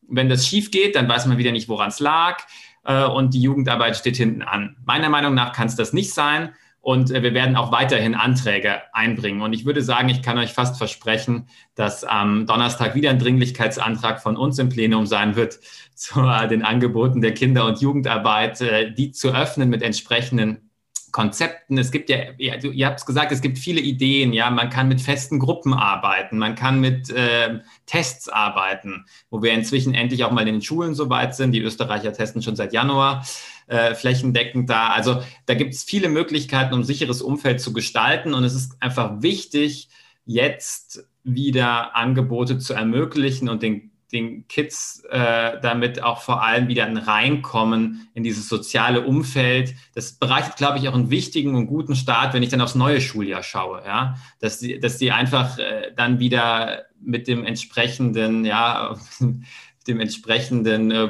[0.08, 2.38] Wenn das schief geht, dann weiß man wieder nicht, woran es lag.
[2.82, 4.74] Äh, und die Jugendarbeit steht hinten an.
[4.84, 6.52] Meiner Meinung nach kann es das nicht sein.
[6.80, 9.42] Und äh, wir werden auch weiterhin Anträge einbringen.
[9.42, 14.22] Und ich würde sagen, ich kann euch fast versprechen, dass am Donnerstag wieder ein Dringlichkeitsantrag
[14.22, 15.58] von uns im Plenum sein wird,
[15.94, 20.68] zu den Angeboten der Kinder- und Jugendarbeit, äh, die zu öffnen mit entsprechenden
[21.10, 21.78] Konzepten.
[21.78, 24.32] Es gibt ja, ihr habt es gesagt, es gibt viele Ideen.
[24.32, 29.52] Ja, man kann mit festen Gruppen arbeiten, man kann mit äh, Tests arbeiten, wo wir
[29.52, 31.52] inzwischen endlich auch mal in den Schulen so weit sind.
[31.52, 33.24] Die Österreicher testen schon seit Januar
[33.68, 34.88] äh, flächendeckend da.
[34.88, 38.34] Also da gibt es viele Möglichkeiten, um sicheres Umfeld zu gestalten.
[38.34, 39.88] Und es ist einfach wichtig,
[40.24, 46.86] jetzt wieder Angebote zu ermöglichen und den den Kids äh, damit auch vor allem wieder
[46.86, 49.74] ein Reinkommen in dieses soziale Umfeld.
[49.94, 53.00] Das bereitet, glaube ich, auch einen wichtigen und guten Start, wenn ich dann aufs neue
[53.00, 53.82] Schuljahr schaue.
[53.84, 54.16] Ja?
[54.40, 58.96] Dass, die, dass die einfach äh, dann wieder mit dem entsprechenden, ja,
[59.86, 61.08] dem entsprechenden äh,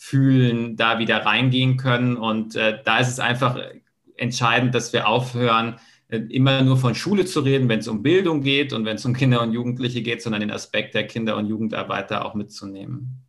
[0.00, 2.16] Wohlfühlen da wieder reingehen können.
[2.16, 3.58] Und äh, da ist es einfach
[4.16, 5.76] entscheidend, dass wir aufhören,
[6.08, 9.04] äh, immer nur von Schule zu reden, wenn es um Bildung geht und wenn es
[9.04, 13.24] um Kinder und Jugendliche geht, sondern den Aspekt der Kinder- und Jugendarbeiter auch mitzunehmen.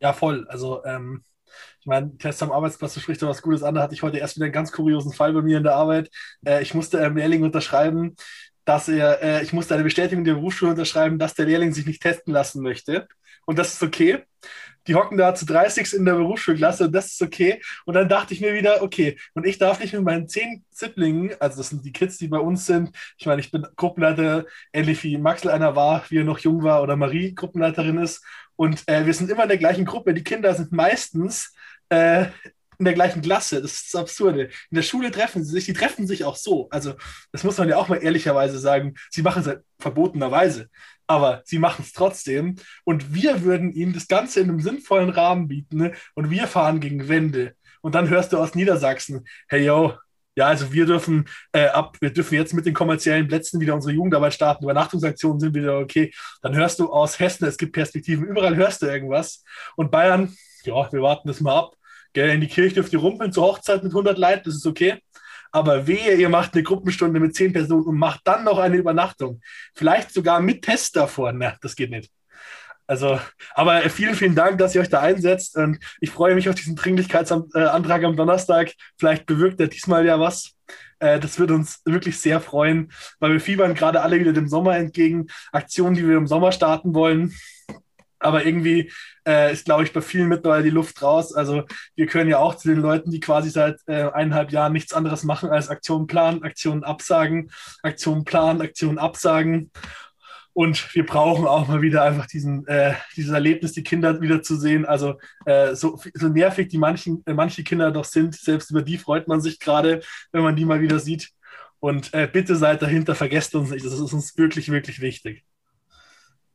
[0.00, 0.46] Ja, voll.
[0.48, 1.22] Also ähm,
[1.80, 3.74] ich meine, Test am Arbeitsplatz, du sprichst da was Gutes an.
[3.74, 6.10] Da hatte ich heute erst wieder einen ganz kuriosen Fall bei mir in der Arbeit.
[6.44, 8.16] Äh, ich musste einem Lehrling unterschreiben,
[8.64, 12.02] dass er, äh, ich musste eine Bestätigung der Berufsschule unterschreiben, dass der Lehrling sich nicht
[12.02, 13.08] testen lassen möchte.
[13.44, 14.22] Und das ist okay
[14.86, 17.60] die hocken da zu 30 in der Berufsschulklasse und das ist okay.
[17.84, 21.32] Und dann dachte ich mir wieder, okay, und ich darf nicht mit meinen zehn Siblingen,
[21.40, 25.02] also das sind die Kids, die bei uns sind, ich meine, ich bin Gruppenleiter, ähnlich
[25.04, 28.24] wie Maxel einer war, wie er noch jung war, oder Marie Gruppenleiterin ist.
[28.56, 30.14] Und äh, wir sind immer in der gleichen Gruppe.
[30.14, 31.54] Die Kinder sind meistens
[31.88, 32.26] äh,
[32.78, 33.62] in der gleichen Klasse.
[33.62, 34.44] Das ist das Absurde.
[34.70, 36.68] In der Schule treffen sie sich, die treffen sich auch so.
[36.70, 36.94] Also,
[37.30, 38.94] das muss man ja auch mal ehrlicherweise sagen.
[39.10, 40.68] Sie machen es halt verbotenerweise
[41.12, 42.56] aber sie machen es trotzdem.
[42.84, 45.76] Und wir würden ihnen das Ganze in einem sinnvollen Rahmen bieten.
[45.76, 45.92] Ne?
[46.14, 47.54] Und wir fahren gegen Wände.
[47.80, 49.94] Und dann hörst du aus Niedersachsen, hey yo,
[50.34, 53.92] ja, also wir dürfen äh, ab, wir dürfen jetzt mit den kommerziellen Plätzen wieder unsere
[53.92, 56.10] Jugendarbeit starten, Übernachtungsaktionen sind wieder okay.
[56.40, 59.44] Dann hörst du aus Hessen, es gibt Perspektiven, überall hörst du irgendwas.
[59.76, 60.34] Und Bayern,
[60.64, 61.74] ja, wir warten das mal ab.
[62.14, 64.98] Gell, in die Kirche dürft ihr rumpeln zur Hochzeit mit 100 Leuten, das ist okay.
[65.52, 69.40] Aber wehe, ihr macht eine Gruppenstunde mit zehn Personen und macht dann noch eine Übernachtung.
[69.74, 71.32] Vielleicht sogar mit Test davor.
[71.32, 72.10] Na, das geht nicht.
[72.86, 73.20] Also,
[73.54, 75.56] aber vielen, vielen Dank, dass ihr euch da einsetzt.
[75.56, 78.72] Und ich freue mich auf diesen Dringlichkeitsantrag am Donnerstag.
[78.98, 80.52] Vielleicht bewirkt er diesmal ja was.
[80.98, 84.76] Äh, das wird uns wirklich sehr freuen, weil wir fiebern gerade alle wieder dem Sommer
[84.76, 85.26] entgegen.
[85.52, 87.34] Aktionen, die wir im Sommer starten wollen.
[88.22, 88.90] Aber irgendwie
[89.26, 91.34] äh, ist, glaube ich, bei vielen mittlerweile die Luft raus.
[91.34, 91.64] Also
[91.94, 95.24] wir können ja auch zu den Leuten, die quasi seit äh, eineinhalb Jahren nichts anderes
[95.24, 97.50] machen als Aktionen planen, Aktionen absagen,
[97.82, 99.70] Aktionen planen, Aktionen absagen.
[100.54, 104.56] Und wir brauchen auch mal wieder einfach diesen, äh, dieses Erlebnis, die Kinder wieder zu
[104.56, 104.84] sehen.
[104.84, 108.98] Also äh, so, so nervig die manchen, äh, manche Kinder doch sind, selbst über die
[108.98, 110.00] freut man sich gerade,
[110.30, 111.30] wenn man die mal wieder sieht.
[111.80, 113.84] Und äh, bitte seid dahinter, vergesst uns nicht.
[113.84, 115.42] Das ist uns wirklich, wirklich wichtig.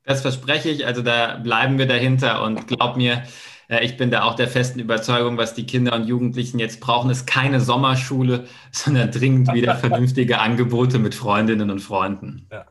[0.08, 0.86] Das verspreche ich.
[0.86, 3.24] Also da bleiben wir dahinter und glaub mir,
[3.68, 7.10] äh, ich bin da auch der festen Überzeugung, was die Kinder und Jugendlichen jetzt brauchen,
[7.10, 12.48] ist keine Sommerschule, sondern dringend wieder vernünftige Angebote mit Freundinnen und Freunden.
[12.52, 12.66] Ja.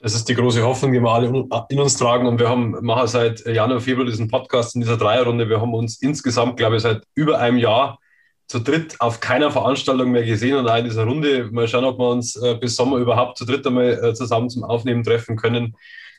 [0.00, 2.26] Das ist die große Hoffnung, die wir alle in uns tragen.
[2.26, 5.48] Und wir haben, machen seit Januar, Februar diesen Podcast in dieser Dreierrunde.
[5.48, 7.98] Wir haben uns insgesamt, glaube ich, seit über einem Jahr
[8.46, 11.48] zu dritt auf keiner Veranstaltung mehr gesehen und auch in dieser Runde.
[11.50, 15.02] Mal schauen, ob wir uns äh, bis Sommer überhaupt zu dritt einmal zusammen zum Aufnehmen
[15.02, 15.74] treffen können.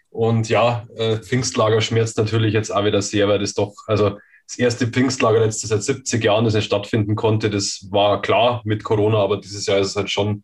[0.10, 4.58] Und ja, äh, Pfingstlager schmerzt natürlich jetzt auch wieder sehr, weil das doch, also das
[4.58, 9.20] erste Pfingstlager jetzt seit 70 Jahren, das nicht stattfinden konnte, das war klar mit Corona,
[9.20, 10.44] aber dieses Jahr ist es halt schon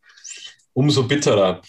[0.73, 1.61] umso bitterer.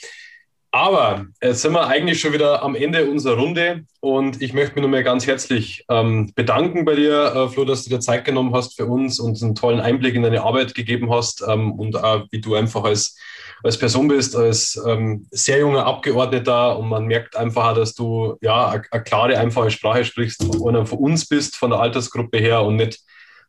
[0.70, 4.82] Aber jetzt sind wir eigentlich schon wieder am Ende unserer Runde und ich möchte mich
[4.82, 8.55] nur mal ganz herzlich ähm, bedanken bei dir, äh, Flo, dass du dir Zeit genommen
[8.55, 12.26] hast für uns und einen tollen Einblick in deine Arbeit gegeben hast ähm, und auch
[12.30, 13.16] wie du einfach als
[13.62, 18.68] als Person bist, als ähm, sehr junger Abgeordneter und man merkt einfach, dass du ja
[18.90, 23.00] eine klare, einfache Sprache sprichst und von uns bist, von der Altersgruppe her und nicht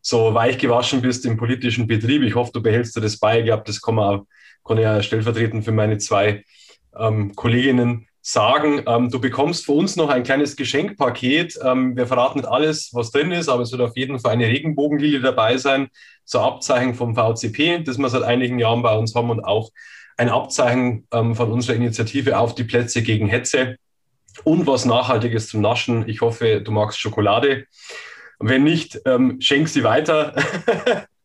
[0.01, 2.22] so weich gewaschen bist im politischen Betrieb.
[2.24, 3.39] Ich hoffe, du behältst dir das bei.
[3.39, 4.26] Ich glaube, das kann man auch,
[4.64, 6.43] kann ich ja stellvertretend für meine zwei
[6.97, 8.84] ähm, Kolleginnen sagen.
[8.88, 11.58] Ähm, du bekommst für uns noch ein kleines Geschenkpaket.
[11.64, 14.48] Ähm, wir verraten nicht alles, was drin ist, aber es wird auf jeden Fall eine
[14.48, 15.88] Regenbogenlilie dabei sein,
[16.26, 19.72] zur Abzeichen vom VCP, das wir seit einigen Jahren bei uns haben und auch
[20.18, 23.78] ein Abzeichen ähm, von unserer Initiative auf die Plätze gegen Hetze
[24.44, 26.08] und was Nachhaltiges zum Naschen.
[26.10, 27.66] Ich hoffe, du magst Schokolade.
[28.40, 30.36] Wenn nicht, ähm, schenk sie weiter.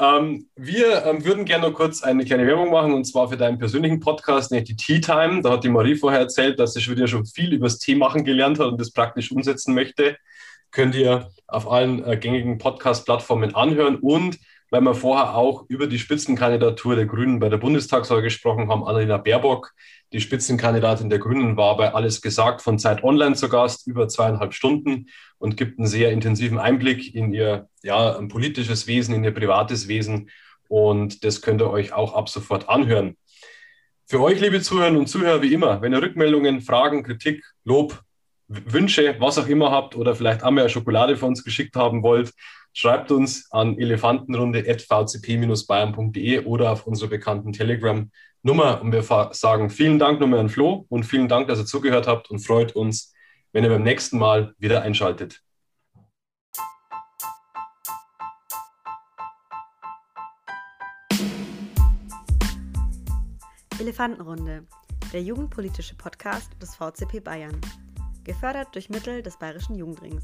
[0.00, 3.58] ähm, wir ähm, würden gerne noch kurz eine kleine Werbung machen und zwar für deinen
[3.58, 5.42] persönlichen Podcast, nämlich die Tea Time.
[5.42, 8.24] Da hat die Marie vorher erzählt, dass sie schon schon viel über das Tee machen
[8.24, 10.16] gelernt hat und das praktisch umsetzen möchte.
[10.70, 14.38] Könnt ihr auf allen äh, gängigen Podcast-Plattformen anhören und
[14.70, 18.84] weil wir vorher auch über die Spitzenkandidatur der Grünen bei der Bundestagswahl gesprochen haben.
[18.84, 19.72] Annalena Baerbock,
[20.12, 24.54] die Spitzenkandidatin der Grünen, war bei Alles gesagt von Zeit Online zu Gast, über zweieinhalb
[24.54, 29.88] Stunden und gibt einen sehr intensiven Einblick in ihr ja, politisches Wesen, in ihr privates
[29.88, 30.30] Wesen.
[30.68, 33.16] Und das könnt ihr euch auch ab sofort anhören.
[34.06, 38.00] Für euch, liebe Zuhörerinnen und Zuhörer, wie immer, wenn ihr Rückmeldungen, Fragen, Kritik, Lob,
[38.48, 42.32] Wünsche, was auch immer habt oder vielleicht einmal Schokolade von uns geschickt haben wollt,
[42.80, 47.52] Schreibt uns an elefantenrunde.vcp-bayern.de oder auf unserer bekannten
[48.44, 52.06] Telegram-Nummer und wir sagen vielen Dank nochmal an Flo und vielen Dank, dass ihr zugehört
[52.06, 53.12] habt und freut uns,
[53.52, 55.42] wenn ihr beim nächsten Mal wieder einschaltet.
[63.80, 64.66] Elefantenrunde,
[65.12, 67.60] der jugendpolitische Podcast des VCP Bayern.
[68.24, 70.22] Gefördert durch Mittel des Bayerischen Jugendrings.